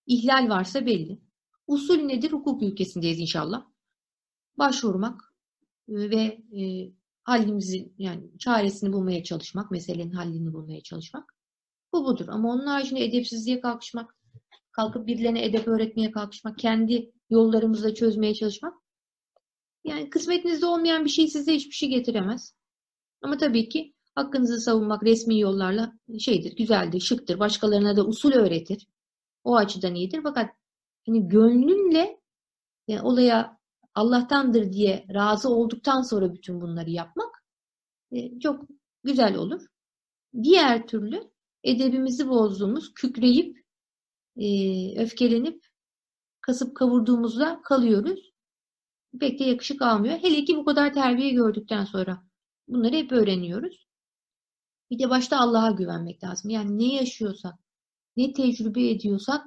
[0.05, 1.19] İhlal varsa belli.
[1.67, 2.31] Usul nedir?
[2.31, 3.74] Hukuk ülkesindeyiz inşallah.
[4.57, 5.33] Başvurmak
[5.87, 6.91] ve e,
[7.23, 11.35] halimizi yani çaresini bulmaya çalışmak, meselenin hallini bulmaya çalışmak.
[11.93, 12.25] Bu budur.
[12.29, 14.15] Ama onun haricinde edepsizliğe kalkışmak,
[14.71, 18.73] kalkıp birilerine edep öğretmeye kalkışmak, kendi yollarımızla çözmeye çalışmak.
[19.83, 22.55] Yani kısmetinizde olmayan bir şey size hiçbir şey getiremez.
[23.21, 27.39] Ama tabii ki hakkınızı savunmak resmi yollarla şeydir, güzeldir, şıktır.
[27.39, 28.87] Başkalarına da usul öğretir.
[29.43, 30.19] O açıdan iyidir.
[30.23, 30.49] Fakat
[31.05, 32.19] hani gönlünle
[32.87, 33.57] yani olaya
[33.95, 37.43] Allah'tandır diye razı olduktan sonra bütün bunları yapmak
[38.11, 38.65] e, çok
[39.03, 39.65] güzel olur.
[40.43, 41.31] Diğer türlü
[41.63, 43.65] edebimizi bozduğumuz, kükreyip,
[44.37, 44.47] e,
[45.01, 45.65] öfkelenip,
[46.41, 48.31] kasıp kavurduğumuzda kalıyoruz.
[49.19, 50.17] Pek de yakışık almıyor.
[50.17, 52.23] Hele ki bu kadar terbiye gördükten sonra
[52.67, 53.87] bunları hep öğreniyoruz.
[54.91, 56.49] Bir de başta Allah'a güvenmek lazım.
[56.51, 57.55] Yani ne yaşıyorsak,
[58.17, 59.45] ne tecrübe ediyorsak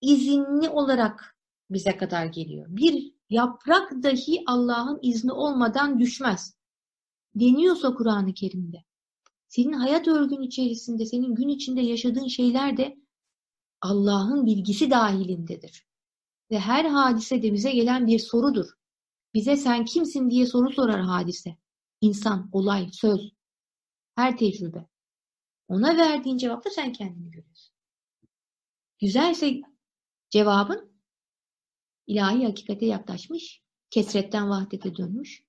[0.00, 1.36] izinli olarak
[1.70, 2.66] bize kadar geliyor.
[2.68, 6.56] Bir yaprak dahi Allah'ın izni olmadan düşmez.
[7.34, 8.84] Deniyorsa Kur'an-ı Kerim'de.
[9.48, 12.98] Senin hayat örgün içerisinde, senin gün içinde yaşadığın şeyler de
[13.80, 15.86] Allah'ın bilgisi dahilindedir.
[16.50, 18.66] Ve her hadise de bize gelen bir sorudur.
[19.34, 21.56] Bize sen kimsin diye soru sorar hadise.
[22.00, 23.32] İnsan, olay, söz,
[24.14, 24.88] her tecrübe.
[25.68, 27.74] Ona verdiğin cevapta sen kendini görüyorsun.
[29.00, 29.60] Güzelse
[30.30, 30.93] cevabın
[32.06, 35.44] ilahi hakikate yaklaşmış, kesretten vahdete dönmüş,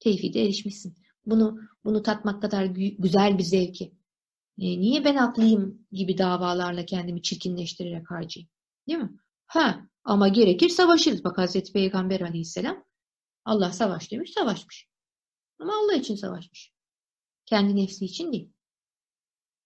[0.00, 0.96] tevhide erişmişsin.
[1.26, 2.64] Bunu bunu tatmak kadar
[2.98, 3.84] güzel bir zevki.
[4.58, 8.50] E, niye ben haklıyım gibi davalarla kendimi çirkinleştirerek harcayayım?
[8.88, 9.10] Değil mi?
[9.46, 11.24] Ha, ama gerekir savaşırız.
[11.24, 12.84] Bak Hazreti Peygamber aleyhisselam
[13.44, 14.88] Allah savaş demiş, savaşmış.
[15.58, 16.72] Ama Allah için savaşmış.
[17.46, 18.52] Kendi nefsi için değil.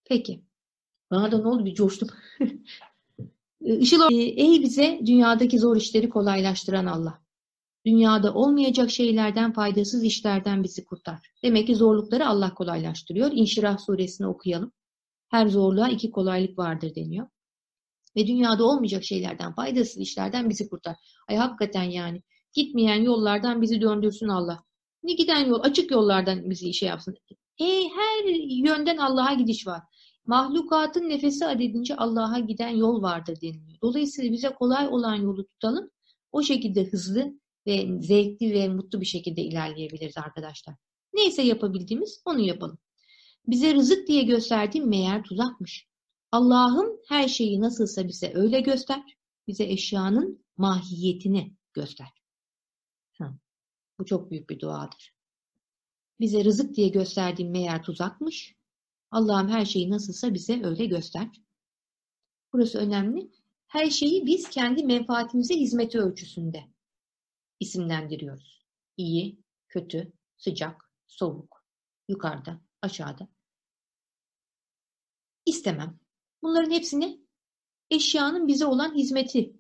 [0.05, 0.45] Peki.
[1.11, 2.09] Bana da ne oldu bir coştum.
[3.69, 7.23] Işıl ey bize dünyadaki zor işleri kolaylaştıran Allah.
[7.87, 11.19] Dünyada olmayacak şeylerden, faydasız işlerden bizi kurtar.
[11.43, 13.31] Demek ki zorlukları Allah kolaylaştırıyor.
[13.33, 14.73] İnşirah suresini okuyalım.
[15.29, 17.27] Her zorluğa iki kolaylık vardır deniyor.
[18.17, 20.97] Ve dünyada olmayacak şeylerden, faydasız işlerden bizi kurtar.
[21.29, 22.23] Ay hakikaten yani.
[22.53, 24.63] Gitmeyen yollardan bizi döndürsün Allah.
[25.03, 27.17] Ne giden yol, açık yollardan bizi şey yapsın.
[27.61, 28.25] E, her
[28.67, 29.83] yönden Allah'a gidiş var.
[30.29, 33.79] Mahlukatın nefesi adedince Allah'a giden yol vardır deniliyor.
[33.83, 35.91] Dolayısıyla bize kolay olan yolu tutalım.
[36.33, 37.35] O şekilde hızlı
[37.67, 40.75] ve zevkli ve mutlu bir şekilde ilerleyebiliriz arkadaşlar.
[41.15, 42.79] Neyse yapabildiğimiz onu yapalım.
[43.47, 45.87] Bize rızık diye gösterdiğim meğer tuzakmış.
[46.33, 49.03] Allah'ım her şeyi nasılsa bize öyle göster.
[49.47, 52.09] Bize eşyanın mahiyetini göster.
[53.19, 53.35] Ha,
[53.99, 55.15] bu çok büyük bir duadır.
[56.21, 58.58] Bize rızık diye gösterdiğim meğer tuzakmış.
[59.11, 61.29] Allah'ım her şeyi nasılsa bize öyle göster.
[62.53, 63.31] Burası önemli.
[63.69, 66.65] her şeyi biz kendi menfaatimize hizmeti ölçüsünde
[67.61, 68.67] isimlendiriyoruz.
[68.97, 71.65] İyi, kötü, sıcak, soğuk,
[72.09, 73.29] yukarıda, aşağıda.
[75.47, 76.01] İstemem.
[76.43, 77.27] Bunların hepsini
[77.91, 79.57] eşyanın bize olan hizmeti,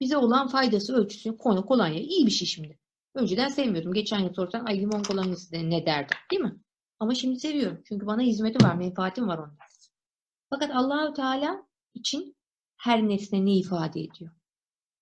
[0.00, 2.78] bize olan faydası ölçüsü, konu kolonya iyi bir şey şimdi.
[3.14, 3.92] Önceden sevmiyordum.
[3.92, 6.63] Geçen yıl sorsan ay limon kolonyası ne derdim değil mi?
[7.00, 7.82] Ama şimdi seviyorum.
[7.88, 9.64] Çünkü bana hizmeti var, menfaatim var onda.
[10.50, 12.36] Fakat Allahü Teala için
[12.76, 14.30] her nesne ne ifade ediyor?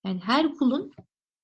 [0.05, 0.93] Yani her kulun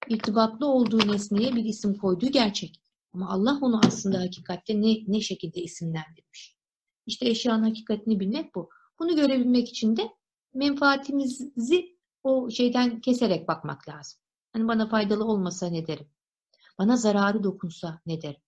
[0.09, 2.83] irtibatlı olduğu nesneye bir isim koyduğu gerçek.
[3.13, 6.57] Ama Allah onu aslında hakikatte ne, ne şekilde isimlendirmiş.
[7.07, 8.71] İşte eşyanın hakikatini bilmek bu.
[8.99, 10.03] Bunu görebilmek için de
[10.55, 14.21] menfaatimizi o şeyden keserek bakmak lazım.
[14.53, 16.07] Hani bana faydalı olmasa ne derim?
[16.79, 18.41] Bana zararı dokunsa ne derim?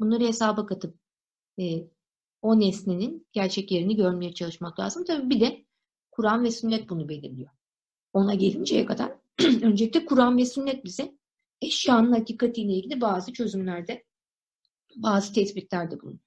[0.00, 1.01] Bunları hesaba katıp
[1.60, 1.88] e,
[2.42, 5.04] o nesnenin gerçek yerini görmeye çalışmak lazım.
[5.04, 5.64] Tabii bir de
[6.10, 7.50] Kur'an ve sünnet bunu belirliyor.
[8.12, 9.12] Ona gelinceye kadar
[9.62, 11.18] öncelikle Kur'an ve sünnet bize
[11.60, 14.04] eşyanın hakikatiyle ilgili bazı çözümlerde,
[14.96, 16.20] bazı tespitlerde bulunuyor.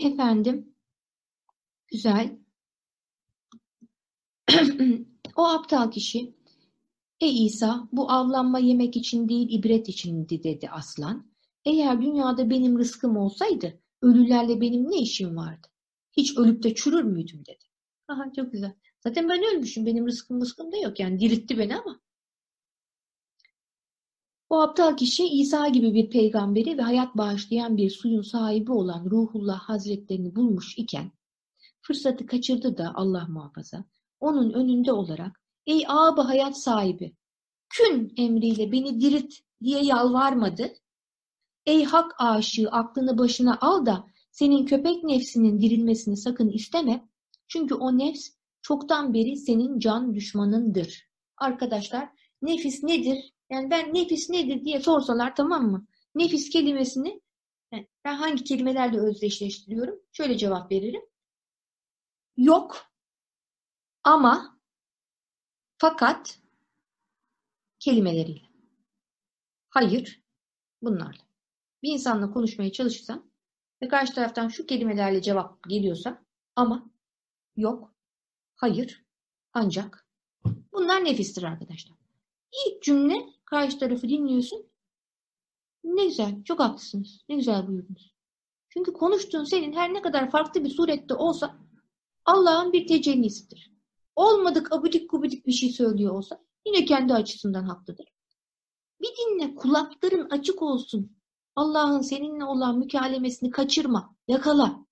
[0.00, 0.74] Efendim,
[1.86, 2.38] güzel.
[5.36, 6.34] o aptal kişi,
[7.20, 11.30] Ey İsa, bu avlanma yemek için değil, ibret içindi dedi aslan.
[11.64, 15.68] Eğer dünyada benim rızkım olsaydı, ölülerle benim ne işim vardı?
[16.12, 17.64] Hiç ölüp de çürür müydüm dedi.
[18.08, 18.74] Aha çok güzel.
[19.00, 19.86] Zaten ben ölmüşüm.
[19.86, 21.00] Benim rızkım rızkım da yok.
[21.00, 22.00] Yani diritti beni ama.
[24.50, 29.60] O aptal kişi İsa gibi bir peygamberi ve hayat bağışlayan bir suyun sahibi olan Ruhullah
[29.60, 31.12] Hazretlerini bulmuş iken
[31.80, 33.84] fırsatı kaçırdı da Allah muhafaza
[34.20, 37.16] onun önünde olarak ey ağabey hayat sahibi
[37.68, 40.72] kün emriyle beni dirit diye yalvarmadı.
[41.66, 47.08] Ey hak aşığı aklını başına al da senin köpek nefsinin dirilmesini sakın isteme.
[47.48, 48.30] Çünkü o nefs
[48.62, 51.08] çoktan beri senin can düşmanındır.
[51.36, 52.08] Arkadaşlar
[52.42, 53.34] nefis nedir?
[53.50, 55.86] Yani ben nefis nedir diye sorsalar tamam mı?
[56.14, 57.20] Nefis kelimesini
[58.04, 60.00] ben hangi kelimelerle özdeşleştiriyorum?
[60.12, 61.02] Şöyle cevap veririm.
[62.36, 62.86] Yok
[64.04, 64.58] ama
[65.78, 66.40] fakat
[67.78, 68.46] kelimeleriyle.
[69.70, 70.22] Hayır
[70.82, 71.27] bunlarla.
[71.82, 73.30] Bir insanla konuşmaya çalışırsan
[73.82, 76.24] ve karşı taraftan şu kelimelerle cevap geliyorsa
[76.56, 76.90] ama
[77.56, 77.94] yok
[78.54, 79.04] hayır,
[79.52, 80.06] ancak.
[80.72, 81.96] Bunlar nefistir arkadaşlar.
[82.52, 84.66] İlk cümle karşı tarafı dinliyorsun.
[85.84, 87.24] Ne güzel, çok haklısınız.
[87.28, 88.14] Ne güzel buyurdunuz.
[88.68, 91.58] Çünkü konuştuğun senin her ne kadar farklı bir surette olsa
[92.24, 93.72] Allah'ın bir tecellisidir.
[94.16, 98.06] Olmadık abidik gubidik bir şey söylüyor olsa yine kendi açısından haklıdır.
[99.00, 101.17] Bir dinle kulakların açık olsun.
[101.58, 104.86] Allah'ın seninle olan mükalemesini kaçırma, yakala.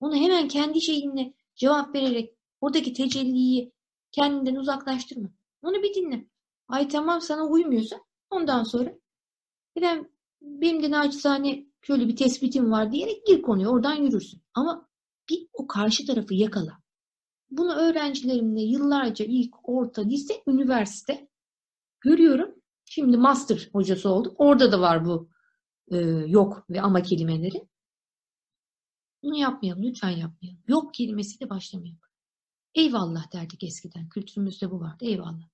[0.00, 3.72] Onu hemen kendi şeyinle cevap vererek Oradaki tecelliyi
[4.12, 5.28] kendinden uzaklaştırma.
[5.62, 6.26] Onu bir dinle.
[6.68, 8.92] Ay tamam sana uymuyorsa ondan sonra
[9.80, 14.42] ben benim de naçizane şöyle bir tespitim var diyerek gir konuya oradan yürürsün.
[14.54, 14.88] Ama
[15.30, 16.78] bir o karşı tarafı yakala.
[17.50, 21.28] Bunu öğrencilerimle yıllarca ilk, orta, lise, üniversite
[22.00, 22.54] görüyorum.
[22.84, 24.34] Şimdi master hocası oldum.
[24.38, 25.28] Orada da var bu
[25.90, 25.96] e,
[26.26, 27.68] yok ve ama kelimeleri.
[29.22, 30.62] Bunu yapmayalım, lütfen yapmayalım.
[30.68, 32.00] Yok kelimesiyle başlamayalım.
[32.74, 34.08] Eyvallah derdik eskiden.
[34.08, 35.04] Kültürümüzde bu vardı.
[35.04, 35.48] Eyvallah.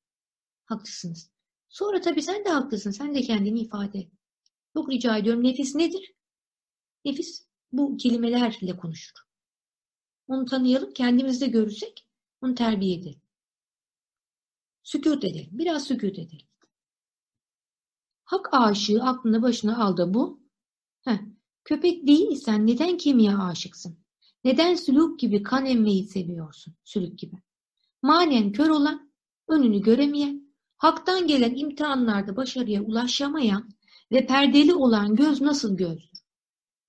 [0.65, 1.31] Haklısınız.
[1.69, 2.91] Sonra tabii sen de haklısın.
[2.91, 4.13] Sen de kendini ifade et.
[4.75, 5.45] Çok rica ediyorum.
[5.45, 6.15] Nefis nedir?
[7.05, 9.17] Nefis bu kelimelerle konuşur.
[10.29, 10.93] Onu tanıyalım.
[10.93, 12.07] Kendimizde görürsek
[12.41, 13.21] onu terbiye edelim.
[14.83, 15.51] Sükut edelim.
[15.53, 16.47] Biraz sükut edelim.
[18.33, 20.41] Hak aşığı aklına başına al da bu.
[21.05, 21.19] Heh,
[21.65, 23.99] köpek değilsen neden kemiğe aşıksın?
[24.45, 26.75] Neden sülük gibi kan emmeyi seviyorsun?
[26.85, 27.37] Sülük gibi.
[28.03, 29.13] Manen kör olan,
[29.49, 33.69] önünü göremeyen, haktan gelen imtihanlarda başarıya ulaşamayan
[34.13, 36.21] ve perdeli olan göz nasıl gözdür?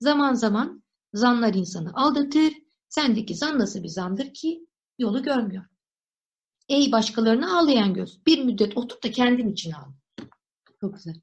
[0.00, 0.82] Zaman zaman
[1.14, 2.52] zanlar insanı aldatır,
[2.88, 4.66] sendeki zan nasıl bir zandır ki
[4.98, 5.64] yolu görmüyor.
[6.68, 9.94] Ey başkalarını ağlayan göz, bir müddet oturup da kendin için ağla.
[10.80, 11.14] Çok güzel.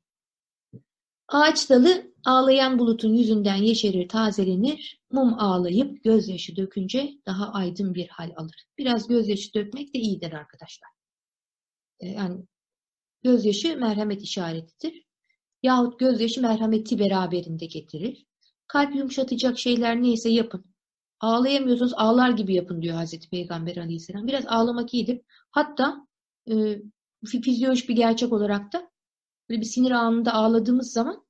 [1.31, 5.01] Ağaç dalı ağlayan bulutun yüzünden yeşerir, tazelenir.
[5.11, 8.65] Mum ağlayıp gözyaşı dökünce daha aydın bir hal alır.
[8.77, 10.89] Biraz gözyaşı dökmek de iyidir arkadaşlar.
[11.99, 12.45] Ee, yani
[13.23, 15.03] gözyaşı merhamet işaretidir.
[15.63, 18.25] Yahut gözyaşı merhameti beraberinde getirir.
[18.67, 20.65] Kalp yumuşatacak şeyler neyse yapın.
[21.19, 24.27] Ağlayamıyorsunuz ağlar gibi yapın diyor Hazreti Peygamber Aleyhisselam.
[24.27, 25.21] Biraz ağlamak iyidir.
[25.51, 26.07] Hatta
[26.51, 26.81] e,
[27.25, 28.90] fizyolojik bir gerçek olarak da
[29.51, 31.25] böyle bir sinir anında ağladığımız zaman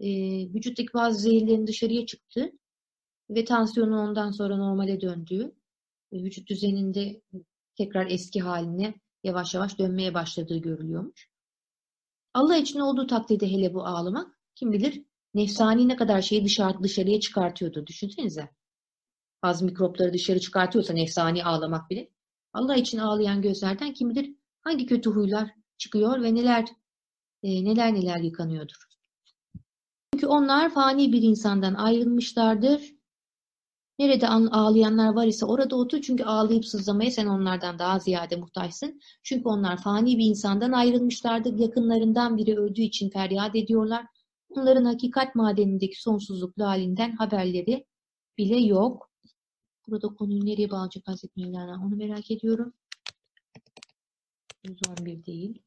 [0.00, 0.08] e,
[0.54, 2.52] vücuttaki bazı zehirlerin dışarıya çıktığı
[3.30, 5.54] ve tansiyonun ondan sonra normale döndüğü,
[6.12, 7.22] e, vücut düzeninde
[7.76, 8.94] tekrar eski haline
[9.24, 11.28] yavaş yavaş dönmeye başladığı görülüyormuş.
[12.34, 15.02] Allah için olduğu takdirde hele bu ağlamak kim bilir
[15.34, 17.86] nefsani ne kadar şeyi dışarı, dışarıya çıkartıyordu.
[17.86, 18.48] Düşünsenize.
[19.42, 22.10] Bazı mikropları dışarı çıkartıyorsa nefsani ağlamak bile.
[22.52, 26.81] Allah için ağlayan gözlerden kim bilir hangi kötü huylar çıkıyor ve neler
[27.42, 28.76] e, neler neler yıkanıyordur.
[30.12, 32.94] Çünkü onlar fani bir insandan ayrılmışlardır.
[33.98, 39.00] Nerede ağlayanlar var ise orada otur çünkü ağlayıp sızlamaya sen onlardan daha ziyade muhtaçsın.
[39.22, 41.58] Çünkü onlar fani bir insandan ayrılmışlardır.
[41.58, 44.06] Yakınlarından biri öldüğü için feryat ediyorlar.
[44.50, 47.86] Onların hakikat madenindeki sonsuzluk halinden haberleri
[48.38, 49.10] bile yok.
[49.88, 52.74] Burada konuyu nereye bağlayacak Hazreti Mevlana onu merak ediyorum.
[54.64, 55.62] 111 değil.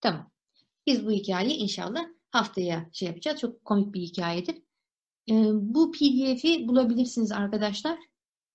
[0.00, 0.30] Tamam.
[0.86, 3.40] Biz bu hikayeyi inşallah haftaya şey yapacağız.
[3.40, 4.56] Çok komik bir hikayedir.
[5.30, 7.98] Ee, bu pdf'i bulabilirsiniz arkadaşlar.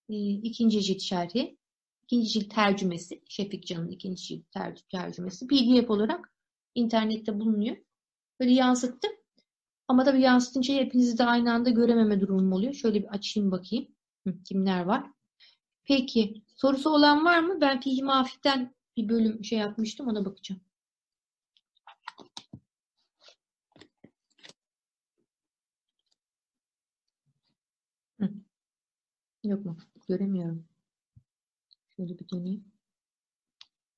[0.10, 1.58] Ee, ikinci cilt şerhi.
[2.04, 3.22] ikinci cilt tercümesi.
[3.30, 5.48] Şefik Can'ın ikinci cilt ter tercümesi.
[5.48, 6.34] pdf olarak
[6.76, 7.78] internette bulunuyor.
[8.40, 9.12] Böyle yansıttım.
[9.88, 12.74] Ama tabii yansıtınca hepinizi de aynı anda görememe durumum oluyor.
[12.74, 13.88] Şöyle bir açayım bakayım.
[14.28, 15.04] Hı, kimler var?
[15.84, 16.44] Peki.
[16.56, 17.62] Sorusu olan var mı?
[17.62, 20.08] Ben Fihi Mafik'ten bir bölüm şey yapmıştım.
[20.08, 20.62] Ona bakacağım.
[28.20, 28.30] Hı.
[29.44, 29.78] Yok mu?
[30.08, 30.68] Göremiyorum.
[31.96, 32.72] Şöyle bir döneyim.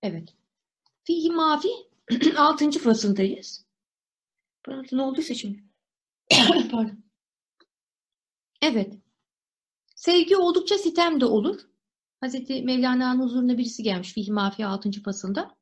[0.04, 0.36] Evet.
[1.04, 1.70] Fihi Mafi
[2.38, 2.72] 6.
[2.72, 3.66] fasıldayız.
[4.64, 5.64] Pardon ne olduysa şimdi.
[6.72, 7.04] Pardon.
[8.62, 8.94] Evet.
[9.96, 11.62] Sevgi oldukça sitem de olur.
[12.22, 14.92] Hazreti Mevlana'nın huzuruna birisi gelmiş Fihi Mafi 6.
[14.92, 15.56] fasılda.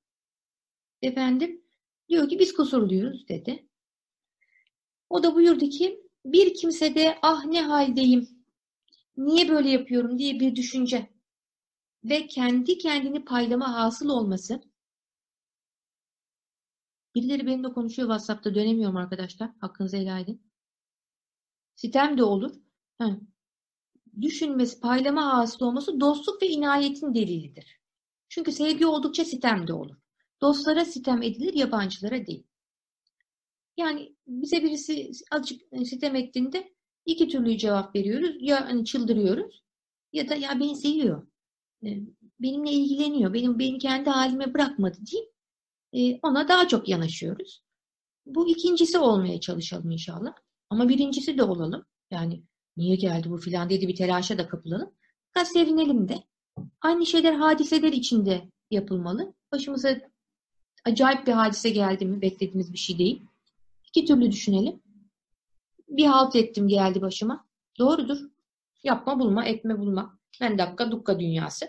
[1.01, 1.61] Efendim
[2.09, 3.67] diyor ki biz kusurluyuz dedi.
[5.09, 8.38] O da buyurdu ki bir kimsede ah ne haldeyim,
[9.19, 11.09] niye böyle yapıyorum diye bir düşünce
[12.03, 14.61] ve kendi kendini paylama hasıl olması
[17.15, 19.49] Birileri benimle konuşuyor WhatsApp'ta dönemiyorum arkadaşlar.
[19.61, 20.41] Hakkınızı helal edin.
[21.75, 22.55] Sitem de olur.
[22.97, 23.17] Ha.
[24.21, 27.79] Düşünmesi, paylama hasıl olması dostluk ve inayetin delilidir.
[28.29, 29.95] Çünkü sevgi oldukça sitem de olur.
[30.41, 32.43] Dostlara sitem edilir, yabancılara değil.
[33.77, 36.73] Yani bize birisi azıcık sitem ettiğinde
[37.09, 38.35] iki türlü cevap veriyoruz.
[38.39, 39.63] Ya hani çıldırıyoruz
[40.13, 41.27] ya da ya beni seviyor.
[41.85, 41.99] Ee,
[42.39, 43.33] benimle ilgileniyor.
[43.33, 45.29] Benim beni kendi halime bırakmadı deyip
[45.93, 47.63] e, ona daha çok yanaşıyoruz.
[48.25, 50.33] Bu ikincisi olmaya çalışalım inşallah.
[50.69, 51.85] Ama birincisi de olalım.
[52.11, 52.43] Yani
[52.77, 54.91] niye geldi bu filan dedi bir telaşa da kapılalım.
[55.33, 56.23] Fakat sevinelim de.
[56.81, 59.33] Aynı şeyler hadiseler içinde yapılmalı.
[59.51, 59.97] Başımıza
[60.85, 63.21] acayip bir hadise geldi mi beklediğimiz bir şey değil.
[63.87, 64.81] İki türlü düşünelim.
[65.89, 67.45] Bir halt ettim geldi başıma.
[67.79, 68.17] Doğrudur.
[68.83, 70.19] Yapma bulma, etme bulma.
[70.41, 71.65] Ben dakika dukka dünyası.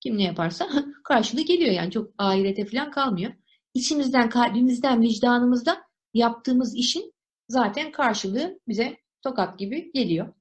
[0.00, 0.68] Kim ne yaparsa
[1.04, 1.90] karşılığı geliyor yani.
[1.90, 3.32] Çok ahirete falan kalmıyor
[3.74, 5.84] içimizden, kalbimizden, vicdanımızda
[6.14, 7.14] yaptığımız işin
[7.48, 10.32] zaten karşılığı bize tokat gibi geliyor.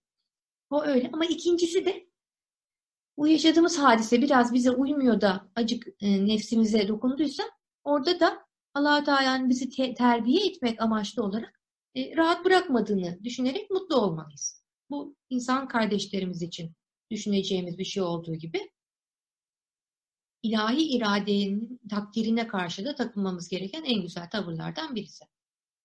[0.69, 1.09] O öyle.
[1.13, 2.07] Ama ikincisi de
[3.17, 7.43] bu yaşadığımız hadise biraz bize uymuyor da acık e, nefsimize dokunduysa
[7.83, 11.61] orada da allah Teala'nın bizi te terbiye etmek amaçlı olarak
[11.95, 14.63] e, rahat bırakmadığını düşünerek mutlu olmalıyız.
[14.89, 16.71] Bu insan kardeşlerimiz için
[17.11, 18.71] düşüneceğimiz bir şey olduğu gibi
[20.43, 25.25] ilahi iradenin takdirine karşı da takılmamız gereken en güzel tavırlardan birisi.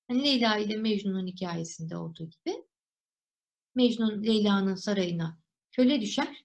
[0.08, 2.64] Hani Leyla ile Mecnun'un hikayesinde olduğu gibi
[3.74, 5.38] Mecnun Leyla'nın sarayına
[5.72, 6.44] köle düşer.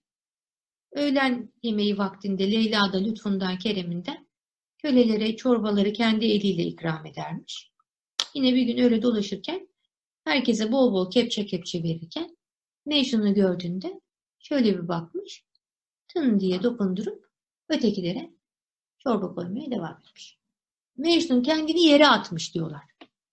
[0.91, 4.27] Öğlen yemeği vaktinde Leyla da lütfundan kereminden
[4.77, 7.72] kölelere çorbaları kendi eliyle ikram edermiş.
[8.33, 9.67] Yine bir gün öyle dolaşırken
[10.23, 12.37] herkese bol bol kepçe kepçe verirken
[12.85, 14.01] Mecnun'u gördüğünde
[14.39, 15.45] şöyle bir bakmış.
[16.07, 17.29] Tın diye dokundurup
[17.69, 18.29] ötekilere
[18.99, 20.37] çorba koymaya devam etmiş.
[20.97, 22.83] Mecnun kendini yere atmış diyorlar.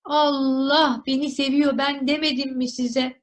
[0.04, 3.22] Allah beni seviyor ben demedim mi size?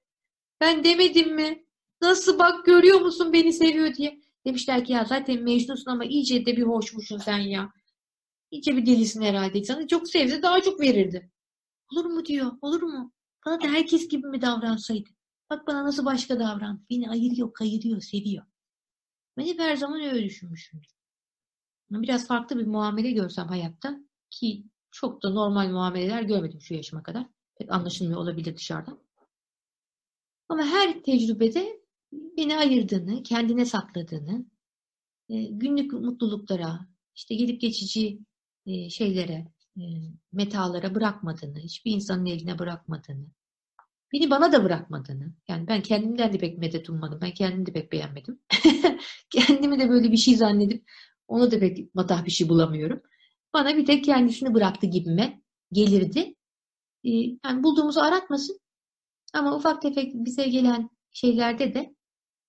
[0.61, 1.63] Ben demedim mi?
[2.01, 4.21] Nasıl bak görüyor musun beni seviyor diye.
[4.45, 7.69] Demişler ki ya zaten Mecnunsun ama iyice de bir hoşmuşsun sen ya.
[8.51, 9.63] İyice bir delisin herhalde.
[9.63, 11.32] Sana çok sevdi daha çok verirdi.
[11.91, 12.51] Olur mu diyor.
[12.61, 13.11] Olur mu?
[13.45, 15.09] Bana da herkes gibi mi davransaydı?
[15.49, 16.85] Bak bana nasıl başka davran.
[16.89, 18.45] Beni ayırıyor, kayırıyor, seviyor.
[19.38, 20.97] Ben hep her zaman öyle düşünmüşümdür
[21.91, 27.25] biraz farklı bir muamele görsem hayatta ki çok da normal muameleler görmedim şu yaşıma kadar.
[27.55, 28.99] Pek anlaşılmıyor olabilir dışarıdan.
[30.49, 31.81] Ama her tecrübede
[32.11, 34.45] beni ayırdığını, kendine sakladığını,
[35.29, 38.19] e, günlük mutluluklara, işte gelip geçici
[38.65, 39.47] e, şeylere,
[40.32, 43.28] metalara bırakmadığını, hiçbir insanın eline bırakmadığını,
[44.13, 47.91] beni bana da bırakmadığını, yani ben kendimden de pek medet ummadım, ben kendimi de pek
[47.91, 48.39] beğenmedim.
[49.30, 50.89] Kendimi de böyle bir şey zannedip
[51.28, 53.01] ona da pek matah bir şey bulamıyorum.
[53.53, 56.36] Bana bir tek kendisini bıraktı gibime gelirdi.
[57.03, 57.09] Ee,
[57.45, 58.59] yani bulduğumuzu aratmasın
[59.34, 61.95] ama ufak tefek bize gelen şeylerde de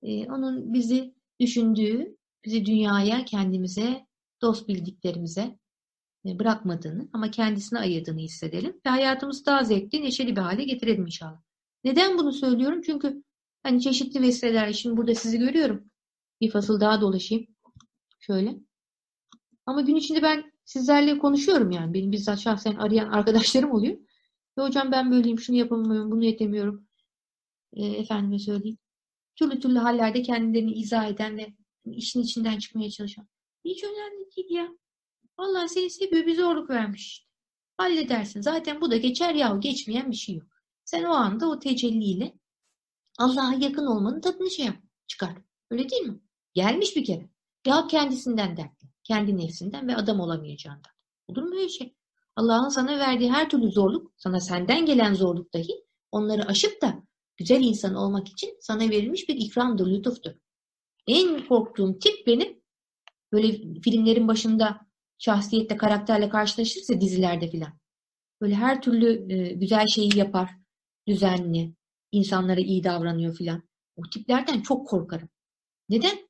[0.03, 4.07] e, onun bizi düşündüğü, bizi dünyaya, kendimize,
[4.43, 5.59] dost bildiklerimize e,
[6.25, 11.41] bırakmadığını ama kendisine ayırdığını hissedelim ve hayatımızı daha zevkli, neşeli bir hale getirelim inşallah.
[11.85, 12.83] Neden bunu söylüyorum?
[12.87, 13.23] Çünkü
[13.62, 15.91] hani çeşitli vesilelerle şimdi burada sizi görüyorum.
[16.41, 17.47] Bir fasıl daha dolaşayım.
[18.21, 18.59] Şöyle.
[19.66, 21.95] Ama gün içinde ben sizlerle konuşuyorum yani.
[21.95, 23.99] Benim bizzat şahsen arayan arkadaşlarım oluyor.
[24.59, 26.89] Ve hocam ben böyleyim, şunu yapamıyorum, bunu yetemiyorum.
[27.73, 28.79] E, efendime söyleyeyim.
[29.37, 31.55] Türlü türlü hallerde kendilerini izah eden ve
[31.85, 33.29] işin içinden çıkmaya çalışan.
[33.64, 34.69] Hiç önemli değil ya.
[35.39, 37.28] Vallahi seni seviyor, bir zorluk vermiş.
[37.76, 38.41] Halledersin.
[38.41, 40.49] Zaten bu da geçer yahu geçmeyen bir şey yok.
[40.84, 42.34] Sen o anda o tecelliyle
[43.18, 44.76] Allah'a yakın olmanın tadını şey yap,
[45.07, 45.34] çıkar.
[45.70, 46.20] Öyle değil mi?
[46.55, 47.28] Gelmiş bir kere.
[47.66, 48.89] Ya kendisinden dertli.
[49.05, 50.93] Kendi nefsinden ve adam olamayacağından.
[51.28, 51.95] Olur mu öyle şey?
[52.36, 57.03] Allah'ın sana verdiği her türlü zorluk, sana senden gelen zorluk dahi onları aşıp da
[57.36, 60.32] güzel insan olmak için sana verilmiş bir ikramdır, lütuftur.
[61.07, 62.61] En korktuğum tip benim
[63.32, 64.88] böyle filmlerin başında
[65.19, 67.73] şahsiyette, karakterle karşılaşırsa dizilerde filan.
[68.41, 70.51] Böyle her türlü e, güzel şeyi yapar,
[71.07, 71.75] düzenli,
[72.12, 73.62] insanlara iyi davranıyor filan.
[73.97, 75.29] O tiplerden çok korkarım.
[75.89, 76.29] Neden?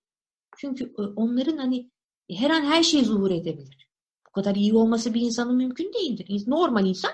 [0.57, 1.91] Çünkü e, onların hani
[2.31, 3.89] her an her şey zuhur edebilir.
[4.29, 6.45] Bu kadar iyi olması bir insanın mümkün değildir.
[6.47, 7.11] Normal insan,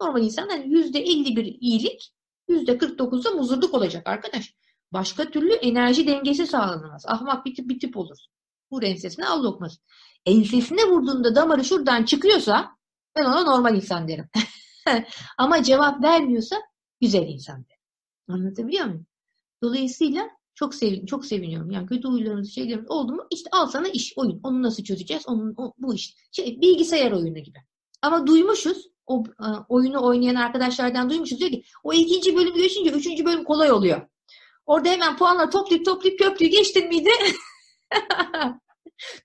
[0.00, 2.14] normal insan hani yüzde elli bir iyilik,
[2.48, 4.54] yüzde kırk dokuzda muzurluk olacak arkadaş.
[4.92, 7.04] Başka türlü enerji dengesi sağlanamaz.
[7.06, 8.18] Ahmak bir tip bir tip olur.
[8.74, 9.80] Vur ensesine al lokması.
[10.26, 12.76] Ensesine vurduğunda damarı şuradan çıkıyorsa
[13.16, 14.28] ben ona normal insan derim.
[15.38, 16.56] Ama cevap vermiyorsa
[17.00, 17.80] güzel insan derim.
[18.28, 19.06] Anlatabiliyor muyum?
[19.62, 21.70] Dolayısıyla çok sevin, çok seviniyorum.
[21.70, 24.40] Yani kötü huylarımız, şeylerimiz oldu mu işte al sana iş, oyun.
[24.42, 25.28] Onu nasıl çözeceğiz?
[25.28, 26.16] Onun, o, bu iş.
[26.32, 27.58] Şey, bilgisayar oyunu gibi.
[28.02, 28.88] Ama duymuşuz.
[29.06, 31.38] O e, oyunu oynayan arkadaşlardan duymuşuz.
[31.38, 34.08] Diyor ki o ikinci bölüm geçince üçüncü bölüm kolay oluyor.
[34.66, 37.10] Orada hemen puanla toplayıp toplayıp köprüyü geçtin miydi?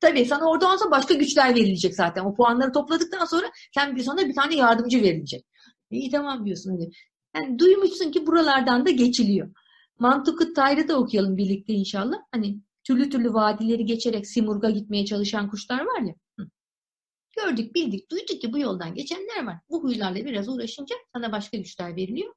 [0.01, 2.26] Tabii sana oradan sonra başka güçler verilecek zaten.
[2.26, 5.45] O puanları topladıktan sonra sen bir sana bir tane yardımcı verilecek.
[5.91, 6.89] İyi tamam diyorsun hadi.
[7.36, 9.53] Yani duymuşsun ki buralardan da geçiliyor.
[9.99, 12.17] Mantıkı Tayrı da okuyalım birlikte inşallah.
[12.32, 16.15] Hani türlü türlü vadileri geçerek Simurg'a gitmeye çalışan kuşlar var ya.
[17.38, 19.55] Gördük, bildik, duyduk ki bu yoldan geçenler var.
[19.70, 22.34] Bu huylarla biraz uğraşınca sana başka güçler veriliyor.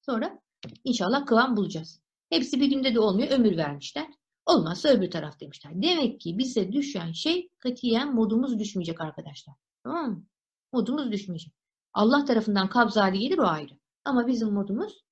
[0.00, 0.38] Sonra
[0.84, 2.00] inşallah kıvam bulacağız.
[2.30, 4.06] Hepsi bir günde de olmuyor, ömür vermişler.
[4.46, 5.72] Olmazsa öbür taraf demişler.
[5.82, 9.54] Demek ki bize düşen şey katiyen modumuz düşmeyecek arkadaşlar.
[9.82, 10.26] Tamam mı?
[10.72, 11.54] Modumuz düşmeyecek.
[11.92, 13.78] Allah tarafından kabz hali gelir o ayrı.
[14.04, 15.04] Ama bizim modumuz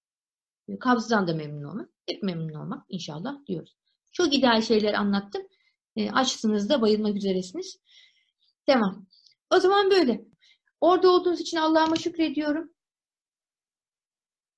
[0.80, 1.88] kabzdan da memnun olmak.
[2.08, 3.76] Hep memnun olmak inşallah diyoruz.
[4.12, 5.42] Çok ideal şeyler anlattım.
[5.96, 7.78] E, açsınız da bayılmak üzeresiniz.
[8.68, 9.06] Devam.
[9.50, 10.24] O zaman böyle.
[10.80, 12.70] Orada olduğunuz için Allah'ıma şükrediyorum.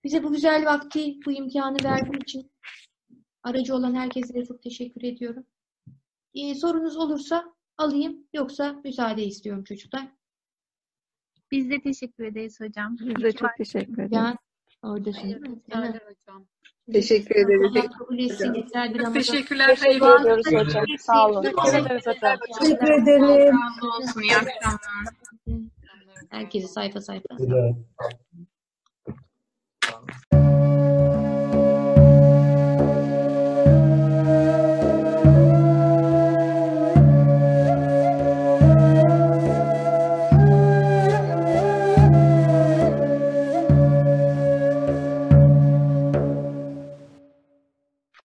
[0.05, 2.53] Bize bu güzel vakti, bu imkanı verdiği için
[3.45, 5.45] aracı olan herkese de çok teşekkür ediyorum.
[6.35, 8.27] Ee, sorunuz olursa alayım.
[8.33, 10.09] Yoksa müsaade istiyorum çocuklar.
[11.51, 12.97] Biz de teşekkür ederiz hocam.
[13.01, 14.13] Biz de çok teşekkür ederiz.
[14.13, 14.37] Mi?
[15.83, 16.47] hocam.
[16.93, 17.77] Teşekkür ederiz.
[17.77, 18.55] Allah kabul etsin.
[18.55, 19.15] Yeter bir Ramazan.
[19.15, 19.69] Teşekkürler.
[19.69, 20.85] Teşekkür Hayırlı ediyoruz hocam.
[20.99, 21.43] Sağ olun.
[21.43, 22.39] Teşekkür ederiz hocam.
[22.61, 23.57] Teşekkür ederim.
[23.99, 24.23] olsun.
[24.23, 24.79] İyi akşamlar.
[26.31, 27.35] Herkese sayfa sayfa.
[27.39, 27.75] Güzel.